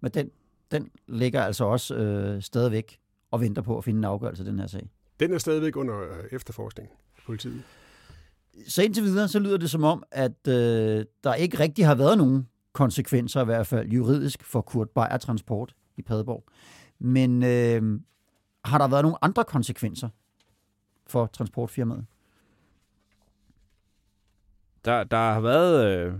Men 0.00 0.10
den, 0.10 0.30
den 0.70 0.90
ligger 1.08 1.42
altså 1.42 1.64
også 1.64 1.94
øh, 1.94 2.42
stadigvæk 2.42 2.98
og 3.30 3.40
venter 3.40 3.62
på 3.62 3.78
at 3.78 3.84
finde 3.84 3.98
en 3.98 4.04
afgørelse 4.04 4.44
den 4.44 4.58
her 4.58 4.66
sag. 4.66 4.90
Den 5.20 5.32
er 5.32 5.38
stadigvæk 5.38 5.76
under 5.76 6.00
øh, 6.00 6.24
efterforskning 6.32 6.88
politiet. 7.26 7.62
Så 8.68 8.82
indtil 8.82 9.02
videre, 9.02 9.28
så 9.28 9.38
lyder 9.38 9.56
det 9.56 9.70
som 9.70 9.84
om, 9.84 10.02
at 10.10 10.48
øh, 10.48 11.04
der 11.24 11.34
ikke 11.34 11.58
rigtig 11.58 11.86
har 11.86 11.94
været 11.94 12.18
nogen 12.18 12.48
konsekvenser, 12.72 13.42
i 13.42 13.44
hvert 13.44 13.66
fald 13.66 13.88
juridisk, 13.88 14.44
for 14.44 14.60
Kurt 14.60 14.90
Beyer 14.90 15.18
Transport 15.18 15.74
i 15.96 16.02
Padborg. 16.02 16.44
Men 16.98 17.42
øh, 17.42 18.00
har 18.64 18.78
der 18.78 18.88
været 18.88 19.02
nogle 19.02 19.24
andre 19.24 19.44
konsekvenser 19.44 20.08
for 21.06 21.26
transportfirmaet? 21.26 22.06
Der, 24.84 25.04
der 25.04 25.16
har 25.16 25.40
været, 25.40 25.86
øh, 25.86 26.14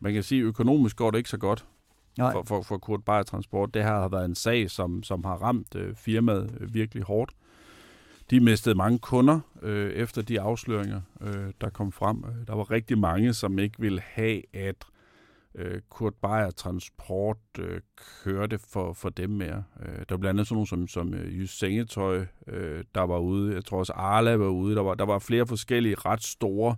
man 0.00 0.12
kan 0.12 0.22
sige, 0.22 0.42
økonomisk 0.42 0.96
går 0.96 1.10
det 1.10 1.18
ikke 1.18 1.30
så 1.30 1.38
godt 1.38 1.66
for, 2.16 2.42
for, 2.46 2.62
for 2.62 2.78
Kurt 2.78 3.04
Beyer 3.04 3.22
Transport. 3.22 3.74
Det 3.74 3.82
her 3.82 4.00
har 4.00 4.08
været 4.08 4.24
en 4.24 4.34
sag, 4.34 4.70
som, 4.70 5.02
som 5.02 5.24
har 5.24 5.34
ramt 5.34 5.74
øh, 5.74 5.94
firmaet 5.94 6.56
øh, 6.60 6.74
virkelig 6.74 7.02
hårdt. 7.02 7.32
De 8.30 8.40
mistede 8.40 8.74
mange 8.74 8.98
kunder 8.98 9.40
øh, 9.62 9.92
efter 9.92 10.22
de 10.22 10.40
afsløringer, 10.40 11.00
øh, 11.20 11.52
der 11.60 11.70
kom 11.70 11.92
frem. 11.92 12.24
Der 12.46 12.54
var 12.54 12.70
rigtig 12.70 12.98
mange, 12.98 13.34
som 13.34 13.58
ikke 13.58 13.80
ville 13.80 14.00
have, 14.00 14.56
at 14.56 14.76
øh, 15.54 15.80
Kurt 15.88 16.14
Beyer 16.14 16.50
Transport 16.50 17.36
øh, 17.58 17.80
kørte 18.24 18.58
for, 18.58 18.92
for 18.92 19.08
dem 19.08 19.30
mere. 19.30 19.64
Øh, 19.82 19.98
der 19.98 20.04
var 20.10 20.16
blandt 20.16 20.26
andet 20.26 20.46
sådan 20.46 20.54
nogle 20.54 20.68
som, 20.68 20.88
som 20.88 21.14
øh, 21.14 21.38
Jys 21.38 21.58
Sengetøj, 21.58 22.26
øh, 22.46 22.84
der 22.94 23.00
var 23.00 23.18
ude. 23.18 23.54
Jeg 23.54 23.64
tror 23.64 23.78
også 23.78 23.92
Arla 23.92 24.36
var 24.36 24.48
ude. 24.48 24.76
Der 24.76 24.82
var, 24.82 24.94
der 24.94 25.04
var 25.04 25.18
flere 25.18 25.46
forskellige 25.46 25.94
ret 25.94 26.22
store 26.22 26.76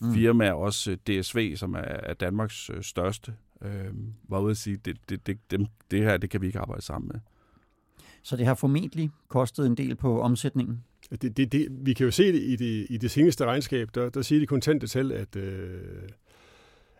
mm. 0.00 0.14
firmaer, 0.14 0.52
også 0.52 0.90
øh, 0.90 0.96
DSV, 0.96 1.56
som 1.56 1.74
er, 1.74 1.78
er 1.78 2.14
Danmarks 2.14 2.70
øh, 2.70 2.82
største, 2.82 3.34
øh, 3.62 3.92
var 4.28 4.40
ude 4.40 4.50
at 4.50 4.56
sige, 4.56 4.76
det, 4.76 4.96
det, 5.08 5.26
det, 5.26 5.38
det, 5.50 5.68
det 5.90 6.02
her, 6.02 6.16
det 6.16 6.30
kan 6.30 6.40
vi 6.40 6.46
ikke 6.46 6.58
arbejde 6.58 6.82
sammen 6.82 7.10
med. 7.12 7.20
Så 8.22 8.36
det 8.36 8.46
har 8.46 8.54
formentlig 8.54 9.10
kostet 9.28 9.66
en 9.66 9.76
del 9.76 9.96
på 9.96 10.20
omsætningen? 10.20 10.84
Det, 11.22 11.36
det, 11.36 11.52
det, 11.52 11.68
vi 11.70 11.92
kan 11.92 12.04
jo 12.04 12.10
se 12.10 12.32
det 12.32 12.42
i 12.42 12.56
det, 12.56 12.86
i 12.90 12.96
det 12.96 13.10
seneste 13.10 13.44
regnskab, 13.44 13.88
der, 13.94 14.10
der 14.10 14.22
siger 14.22 14.40
de 14.40 14.46
kontante 14.46 14.86
tal, 14.86 15.12
at 15.12 15.36
øh, 15.36 15.80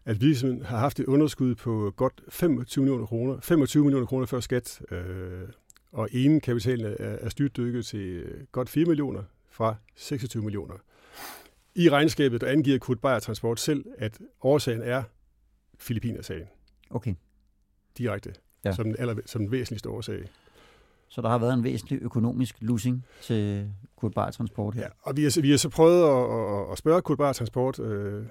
at 0.07 0.21
virksomheden 0.21 0.65
har 0.65 0.79
haft 0.79 1.01
et 1.01 1.07
underskud 1.07 1.55
på 1.55 1.93
godt 1.97 2.23
25 2.29 2.83
millioner 2.85 3.07
kroner, 3.07 3.41
25 3.41 3.85
millioner 3.85 4.07
kroner 4.07 4.27
før 4.27 4.41
skat, 4.41 4.83
øh, 4.91 5.49
og 5.93 6.09
egenkapitalen 6.13 6.87
er, 6.87 6.95
er 6.99 7.29
styrtdykket 7.29 7.87
til 7.87 8.01
øh, 8.01 8.45
godt 8.53 8.69
4 8.69 8.85
millioner 8.85 9.23
fra 9.51 9.75
26 9.97 10.43
millioner. 10.43 10.75
I 11.75 11.91
regnskabet 11.91 12.41
der 12.41 12.47
angiver 12.47 12.79
Kurt 12.79 13.01
Beyer 13.01 13.19
Transport 13.19 13.61
selv, 13.61 13.85
at 13.99 14.19
årsagen 14.43 14.83
er 14.83 15.03
Filippinersagen. 15.79 16.47
Okay. 16.91 17.15
Direkte. 17.99 18.35
Ja. 18.65 18.73
Som, 18.73 18.85
den 18.85 18.97
aller, 18.99 19.15
som 19.27 19.43
den 19.43 19.51
væsentligste 19.51 19.89
årsag. 19.89 20.29
Så 21.09 21.23
der 21.23 21.29
har 21.29 21.39
været 21.39 21.55
en 21.55 21.65
væsentlig 21.65 22.03
økonomisk 22.03 22.57
losing 22.61 23.05
til 23.23 23.71
Kurt 23.97 24.15
Beyer 24.15 24.31
Transport 24.31 24.75
her. 24.75 24.83
Ja, 24.83 24.89
og 25.03 25.17
vi 25.17 25.23
har, 25.23 25.41
vi 25.41 25.51
har 25.51 25.57
så 25.57 25.69
prøvet 25.69 26.03
at, 26.03 26.67
at, 26.67 26.73
at 26.73 26.79
spørge 26.79 27.03
Kurt 27.03 27.19
Beyer 27.19 27.33
Transport, 27.33 27.79
øh, 27.79 28.25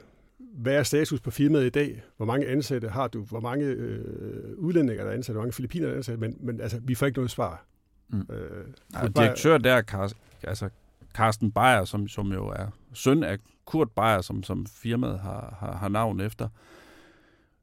hvad 0.55 0.73
er 0.75 0.83
status 0.83 1.21
på 1.21 1.31
firmaet 1.31 1.65
i 1.65 1.69
dag? 1.69 2.03
Hvor 2.17 2.25
mange 2.25 2.47
ansatte 2.47 2.89
har 2.89 3.07
du? 3.07 3.23
Hvor 3.23 3.39
mange 3.39 3.65
øh, 3.65 4.57
udlændinge 4.57 5.01
er 5.01 5.05
der 5.05 5.11
ansat? 5.11 5.33
Hvor 5.35 5.41
mange 5.41 5.53
filippiner 5.53 5.85
er 5.87 5.89
der 5.91 5.97
ansat? 5.97 6.19
Men, 6.19 6.37
men 6.39 6.61
altså, 6.61 6.79
vi 6.83 6.95
får 6.95 7.05
ikke 7.05 7.17
noget 7.17 7.31
svar. 7.31 7.65
Mm. 8.09 8.27
Øh, 8.29 8.65
Beyer- 8.95 9.07
direktør 9.07 9.57
der, 9.57 9.81
Karsten, 9.81 10.21
altså 10.43 10.69
Carsten 11.13 11.51
Beyer, 11.51 11.85
som, 11.85 12.07
som 12.07 12.31
jo 12.33 12.47
er 12.47 12.67
søn 12.93 13.23
af 13.23 13.37
Kurt 13.65 13.91
Beyer, 13.91 14.21
som, 14.21 14.43
som 14.43 14.65
firmaet 14.65 15.19
har, 15.19 15.57
har, 15.59 15.77
har 15.77 15.87
navn 15.89 16.19
efter, 16.19 16.49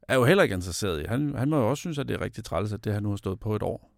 er 0.09 0.15
jo 0.15 0.25
heller 0.25 0.43
ikke 0.43 0.55
interesseret 0.55 1.01
i. 1.03 1.05
Han, 1.05 1.35
han 1.35 1.51
må 1.51 1.57
jo 1.59 1.71
også 1.71 1.81
synes, 1.81 1.99
at 1.99 2.09
det 2.09 2.15
er 2.15 2.21
rigtig 2.21 2.45
træls, 2.45 2.73
at 2.73 2.85
det 2.85 2.93
her 2.93 3.01
nu 3.01 3.09
har 3.09 3.17
stået 3.17 3.41
på 3.41 3.57
et 3.57 3.63
år. 3.63 3.89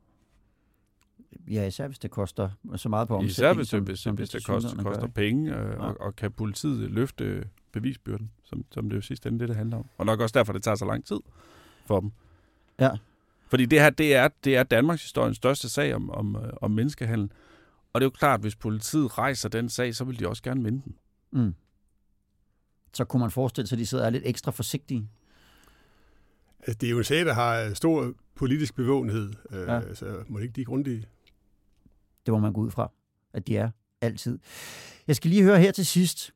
Ja, 1.50 1.66
især 1.66 1.86
hvis 1.86 1.98
det 1.98 2.10
koster 2.10 2.50
så 2.76 2.88
meget 2.88 3.08
på 3.08 3.14
omsætning. 3.16 3.30
Især 3.30 3.52
hvis, 3.52 3.68
som- 3.68 3.80
det, 3.80 3.88
hvis, 3.88 3.98
som 3.98 4.14
hvis 4.14 4.28
det 4.30 4.32
tilsyneladende 4.42 4.84
koster, 4.84 5.00
koster 5.00 5.06
penge, 5.14 5.56
øh, 5.56 5.70
Ja. 5.70 5.76
og, 5.76 5.96
og 6.00 6.16
kan 6.16 6.32
politiet 6.32 6.90
løfte 6.90 7.44
bevisbyrden, 7.74 8.30
som, 8.44 8.64
som 8.70 8.88
det 8.88 8.96
jo 8.96 9.00
sidste 9.00 9.28
ende 9.28 9.38
det, 9.38 9.48
det 9.48 9.56
handler 9.56 9.76
om. 9.76 9.86
Og 9.98 10.06
nok 10.06 10.20
også 10.20 10.38
derfor, 10.38 10.52
det 10.52 10.62
tager 10.62 10.74
så 10.74 10.84
lang 10.84 11.04
tid 11.06 11.18
for 11.86 12.00
dem. 12.00 12.12
Ja. 12.80 12.90
Fordi 13.48 13.66
det 13.66 13.80
her, 13.80 13.90
det 13.90 14.14
er, 14.14 14.28
det 14.44 14.56
er 14.56 14.62
Danmarks 14.62 15.02
historiens 15.02 15.36
største 15.36 15.68
sag 15.68 15.94
om, 15.94 16.10
om, 16.10 16.36
øh, 16.36 16.52
om 16.56 16.70
menneskehandel. 16.70 17.30
Og 17.92 18.00
det 18.00 18.04
er 18.04 18.06
jo 18.06 18.10
klart, 18.10 18.34
at 18.34 18.40
hvis 18.40 18.56
politiet 18.56 19.18
rejser 19.18 19.48
den 19.48 19.68
sag, 19.68 19.94
så 19.94 20.04
vil 20.04 20.18
de 20.18 20.28
også 20.28 20.42
gerne 20.42 20.64
vinde 20.64 20.82
den. 20.84 20.96
Mm. 21.32 21.54
Så 22.92 23.04
kunne 23.04 23.20
man 23.20 23.30
forestille 23.30 23.66
sig, 23.68 23.76
at 23.76 23.80
de 23.80 23.86
sidder 23.86 24.04
er 24.06 24.10
lidt 24.10 24.22
ekstra 24.26 24.50
forsigtige. 24.50 25.08
altså, 26.60 26.78
det 26.80 26.86
er 26.86 26.90
jo 26.90 26.98
en 26.98 27.04
sag, 27.04 27.24
der 27.26 27.32
har 27.34 27.74
stor 27.74 28.12
politisk 28.34 28.74
bevågenhed. 28.74 29.32
Øh, 29.50 29.58
Ja. 29.60 29.74
ja. 29.74 29.94
Så 29.94 30.24
må 30.28 30.38
det 30.38 30.44
ikke 30.44 30.56
de 30.56 30.64
grundige? 30.64 31.06
Det 32.26 32.32
må 32.32 32.38
man 32.38 32.52
gå 32.52 32.60
ud 32.60 32.70
fra, 32.70 32.90
at 33.32 33.46
de 33.46 33.56
er 33.56 33.70
altid. 34.00 34.38
Jeg 35.06 35.16
skal 35.16 35.30
lige 35.30 35.42
høre 35.42 35.58
her 35.60 35.72
til 35.72 35.86
sidst. 35.86 36.34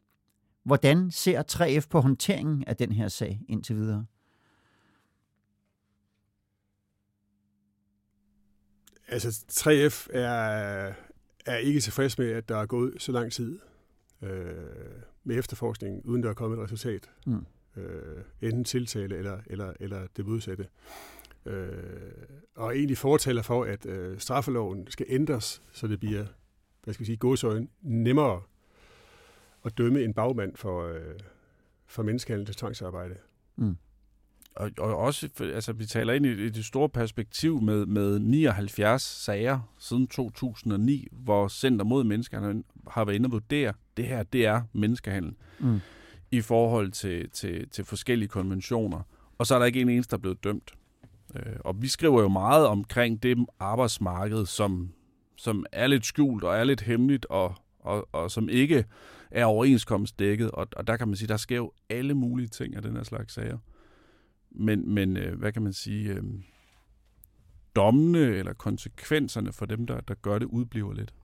Hvordan 0.68 1.10
ser 1.10 1.42
3F 1.52 1.88
på 1.88 2.00
håndteringen 2.00 2.64
af 2.64 2.76
den 2.76 2.92
her 2.92 3.08
sag 3.08 3.40
indtil 3.48 3.76
videre? 3.76 4.06
Altså, 9.08 9.44
3F 9.50 10.16
er, 10.16 10.92
er 11.46 11.56
ikke 11.56 11.80
tilfreds 11.80 12.18
med, 12.18 12.30
at 12.30 12.48
der 12.48 12.56
er 12.56 12.66
gået 12.66 12.94
så 12.98 13.12
lang 13.12 13.32
tid 13.32 13.58
øh, 14.22 14.30
med 15.25 15.38
efterforskningen, 15.38 16.02
uden 16.04 16.22
der 16.22 16.30
er 16.30 16.34
kommet 16.34 16.58
et 16.58 16.64
resultat. 16.64 17.10
Mm. 17.26 17.46
Øh, 17.76 18.22
enten 18.42 18.64
tiltale 18.64 19.16
eller, 19.16 19.40
eller, 19.46 19.72
eller 19.80 20.06
det 20.16 20.26
modsatte. 20.26 20.66
Øh, 21.46 21.68
og 22.54 22.76
egentlig 22.76 22.98
fortaler 22.98 23.42
for, 23.42 23.64
at 23.64 23.87
øh, 23.87 24.18
straffeloven 24.18 24.87
skal 24.90 25.06
ændres, 25.08 25.62
så 25.72 25.87
det 25.87 26.00
bliver, 26.00 26.26
hvad 26.84 26.94
skal 26.94 27.04
vi 27.04 27.06
sige, 27.06 27.16
godsøjen 27.16 27.68
nemmere 27.82 28.42
at 29.68 29.78
dømme 29.78 30.04
en 30.04 30.14
bagmand 30.14 30.56
for, 30.56 30.88
øh, 30.88 31.00
for 31.87 32.02
menneskehandel 32.02 32.46
til 32.46 32.54
tvangsarbejde. 32.56 33.14
Mm. 33.56 33.76
Og, 34.56 34.70
og 34.78 34.96
også, 34.96 35.28
for- 35.34 35.44
altså 35.44 35.72
vi 35.72 35.87
taler 35.87 36.12
ind 36.12 36.26
i, 36.26 36.32
i 36.32 36.48
det 36.48 36.64
store 36.64 36.88
perspektiv 36.88 37.60
med, 37.62 37.87
med 37.87 38.18
79 38.18 39.02
sager 39.02 39.60
siden 39.78 40.06
2009, 40.08 41.06
hvor 41.12 41.48
Center 41.48 41.84
mod 41.84 42.04
Menneskehandel 42.04 42.64
har 42.90 43.04
været 43.04 43.16
inde 43.16 43.26
og 43.26 43.32
vurdere, 43.32 43.72
det 43.96 44.04
her, 44.06 44.22
det 44.22 44.46
er 44.46 44.62
menneskehandel 44.72 45.34
Mm. 45.60 45.80
i 46.30 46.40
forhold 46.40 46.90
til, 46.92 47.30
til, 47.30 47.68
til 47.68 47.84
forskellige 47.84 48.28
konventioner. 48.28 49.00
Og 49.38 49.46
så 49.46 49.54
er 49.54 49.58
der 49.58 49.66
ikke 49.66 49.80
en 49.80 49.88
eneste, 49.88 50.10
der 50.10 50.16
er 50.16 50.20
blevet 50.20 50.44
dømt. 50.44 50.70
Øh, 51.37 51.57
og 51.61 51.83
vi 51.83 51.88
skriver 51.88 52.22
jo 52.22 52.28
meget 52.28 52.66
omkring 52.66 53.22
det 53.22 53.46
arbejdsmarked, 53.61 54.46
som, 54.46 54.92
som 55.37 55.66
er 55.72 55.87
lidt 55.87 56.07
skjult 56.07 56.44
og 56.44 56.57
er 56.57 56.64
lidt 56.64 56.81
hemmeligt, 56.81 57.26
og, 57.31 57.54
og, 57.81 58.09
og 58.12 58.31
som 58.31 58.48
ikke 58.48 58.85
er 59.30 59.44
overenskomstdækket. 59.44 60.50
Og, 60.50 60.68
og 60.76 60.86
der 60.86 60.96
kan 60.96 61.08
man 61.08 61.16
sige, 61.16 61.28
der 61.28 61.36
sker 61.36 61.56
jo 61.56 61.72
alle 61.88 62.14
mulige 62.14 62.48
ting 62.48 62.76
af 62.76 62.82
den 62.82 62.96
her 62.96 63.02
slags 63.02 63.34
sager. 63.34 63.58
Men, 64.50 64.94
men 64.94 65.16
øh, 65.16 65.38
hvad 65.38 65.52
kan 65.52 65.62
man 65.62 65.72
sige, 65.72 66.12
øh, 66.12 66.22
dommene 67.76 68.18
eller 68.18 68.52
konsekvenserne 68.52 69.52
for 69.52 69.66
dem, 69.66 69.86
der, 69.86 70.00
der 70.00 70.14
gør 70.14 70.38
det, 70.38 70.46
udbliver 70.46 70.92
lidt. 70.92 71.14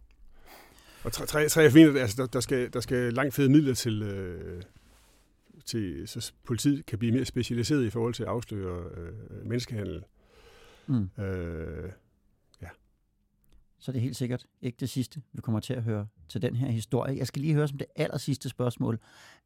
Og 1.04 1.10
3F 1.12 1.74
mener, 1.74 1.90
at 1.90 1.96
altså, 1.96 2.16
der, 2.16 2.26
der, 2.26 2.40
skal, 2.40 2.72
der 2.72 2.80
skal 2.80 3.12
langt 3.12 3.34
fede 3.34 3.48
midler 3.48 3.74
til, 3.74 4.02
øh, 4.02 4.62
til, 5.64 6.08
så 6.08 6.32
politiet 6.44 6.86
kan 6.86 6.98
blive 6.98 7.12
mere 7.12 7.24
specialiseret 7.24 7.84
i 7.84 7.90
forhold 7.90 8.14
til 8.14 8.22
at 8.22 8.28
afsløre 8.28 8.84
øh, 8.96 9.46
menneskehandel. 9.46 10.04
Mm. 10.86 11.10
Øh, 11.24 11.90
Så 13.78 13.92
det 13.92 13.98
er 13.98 14.02
helt 14.02 14.16
sikkert 14.16 14.46
ikke 14.62 14.76
det 14.80 14.90
sidste, 14.90 15.22
vi 15.32 15.40
kommer 15.40 15.60
til 15.60 15.74
at 15.74 15.82
høre 15.82 16.06
til 16.28 16.42
den 16.42 16.56
her 16.56 16.70
historie. 16.70 17.16
Jeg 17.16 17.26
skal 17.26 17.42
lige 17.42 17.54
høre 17.54 17.68
som 17.68 17.78
det 17.78 17.86
aller 17.96 18.18
sidste 18.18 18.48
spørgsmål. 18.48 18.98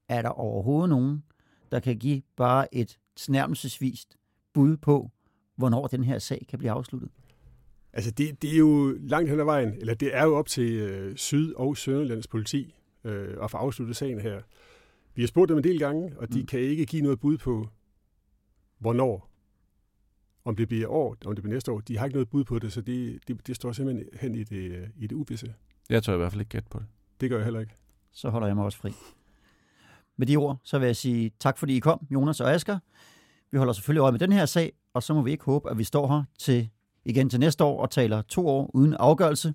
Er 0.08 0.22
der 0.22 0.28
overhovedet 0.28 0.88
nogen, 0.88 1.24
der 1.70 1.80
kan 1.80 1.98
give 1.98 2.22
bare 2.36 2.74
et 2.74 2.98
snærmelsesvist 3.16 4.16
bud 4.54 4.76
på, 4.76 5.10
hvornår 5.56 5.86
den 5.86 6.04
her 6.04 6.18
sag 6.18 6.46
kan 6.48 6.58
blive 6.58 6.70
afsluttet? 6.70 7.10
altså, 7.92 8.10
det, 8.10 8.42
det 8.42 8.52
er 8.52 8.58
jo 8.58 8.96
langt 9.00 9.30
hen 9.30 9.40
ad 9.40 9.44
vejen, 9.44 9.74
eller 9.74 9.94
det 9.94 10.16
er 10.16 10.24
jo 10.24 10.36
op 10.36 10.46
til 10.46 10.72
øh, 10.72 11.16
Syd- 11.16 11.54
og 11.54 11.76
Sønderlands 11.76 12.26
politi 12.26 12.74
øh, 13.04 13.36
at 13.42 13.50
få 13.50 13.56
afsluttet 13.56 13.96
sagen 13.96 14.20
her. 14.20 14.40
Vi 15.14 15.22
har 15.22 15.26
spurgt 15.26 15.48
dem 15.48 15.58
en 15.58 15.64
del 15.64 15.78
gange, 15.78 16.12
og 16.16 16.32
de 16.32 16.40
mm. 16.40 16.46
kan 16.46 16.60
ikke 16.60 16.86
give 16.86 17.02
noget 17.02 17.20
bud 17.20 17.38
på, 17.38 17.68
hvornår. 18.78 19.27
Om 20.48 20.56
det 20.56 20.68
bliver 20.68 20.88
år, 20.88 21.16
om 21.26 21.34
det 21.34 21.42
bliver 21.42 21.54
næste 21.54 21.72
år. 21.72 21.80
De 21.80 21.98
har 21.98 22.04
ikke 22.04 22.14
noget 22.14 22.28
bud 22.28 22.44
på 22.44 22.58
det, 22.58 22.72
så 22.72 22.80
det, 22.80 23.18
det, 23.28 23.46
det 23.46 23.56
står 23.56 23.72
simpelthen 23.72 24.06
hen 24.20 24.34
i 24.34 24.44
det, 24.44 24.88
i 24.96 25.06
det 25.06 25.12
uvisse. 25.12 25.54
Jeg 25.90 26.02
tør 26.02 26.14
i 26.14 26.16
hvert 26.16 26.32
fald 26.32 26.40
ikke 26.40 26.50
gætte 26.50 26.68
på 26.70 26.78
det. 26.78 26.87
Det 27.20 27.30
gør 27.30 27.37
jeg 27.37 27.44
heller 27.44 27.61
ikke. 27.61 27.74
Så 28.12 28.30
holder 28.30 28.46
jeg 28.46 28.56
mig 28.56 28.64
også 28.64 28.78
fri. 28.78 28.92
Med 30.16 30.26
de 30.26 30.37
ord, 30.37 30.58
så 30.64 30.78
vil 30.78 30.87
jeg 30.87 30.96
sige 30.96 31.30
tak, 31.40 31.58
fordi 31.58 31.76
I 31.76 31.78
kom, 31.78 32.06
Jonas 32.11 32.40
og 32.40 32.52
Asger. 32.52 32.78
Vi 33.50 33.58
holder 33.58 33.72
selvfølgelig 33.72 34.00
øje 34.00 34.12
med 34.12 34.18
den 34.18 34.32
her 34.32 34.46
sag, 34.46 34.72
og 34.94 35.02
så 35.02 35.14
må 35.14 35.22
vi 35.22 35.30
ikke 35.30 35.44
håbe, 35.44 35.70
at 35.70 35.78
vi 35.78 35.84
står 35.84 36.08
her 36.08 36.22
til 36.38 36.70
igen 37.04 37.30
til 37.30 37.40
næste 37.40 37.64
år 37.64 37.82
og 37.82 37.90
taler 37.90 38.22
to 38.22 38.48
år 38.48 38.70
uden 38.74 38.94
afgørelse. 38.94 39.54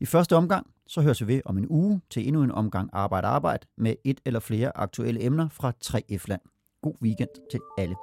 I 0.00 0.06
første 0.06 0.36
omgang, 0.36 0.66
så 0.86 1.00
høres 1.00 1.20
vi 1.20 1.26
ved 1.26 1.40
om 1.44 1.58
en 1.58 1.66
uge 1.68 2.00
til 2.10 2.26
endnu 2.26 2.42
en 2.42 2.52
omgang 2.52 2.90
Arbejde 2.92 3.26
Arbejde 3.26 3.66
med 3.76 3.94
et 4.04 4.20
eller 4.24 4.40
flere 4.40 4.76
aktuelle 4.76 5.24
emner 5.24 5.48
fra 5.48 5.72
3F-land. 5.84 6.40
God 6.82 6.94
weekend 7.02 7.30
til 7.50 7.60
alle. 7.78 7.94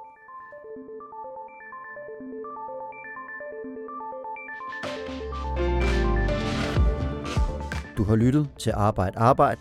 Du 8.02 8.06
har 8.06 8.16
lyttet 8.16 8.48
til 8.58 8.72
Arbejde 8.76 9.18
Arbejde. 9.18 9.60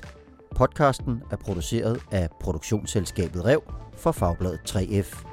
Podcasten 0.55 1.23
er 1.31 1.35
produceret 1.35 1.99
af 2.11 2.29
produktionsselskabet 2.39 3.45
Rev 3.45 3.61
for 3.97 4.11
Fagbladet 4.11 4.59
3F. 4.69 5.30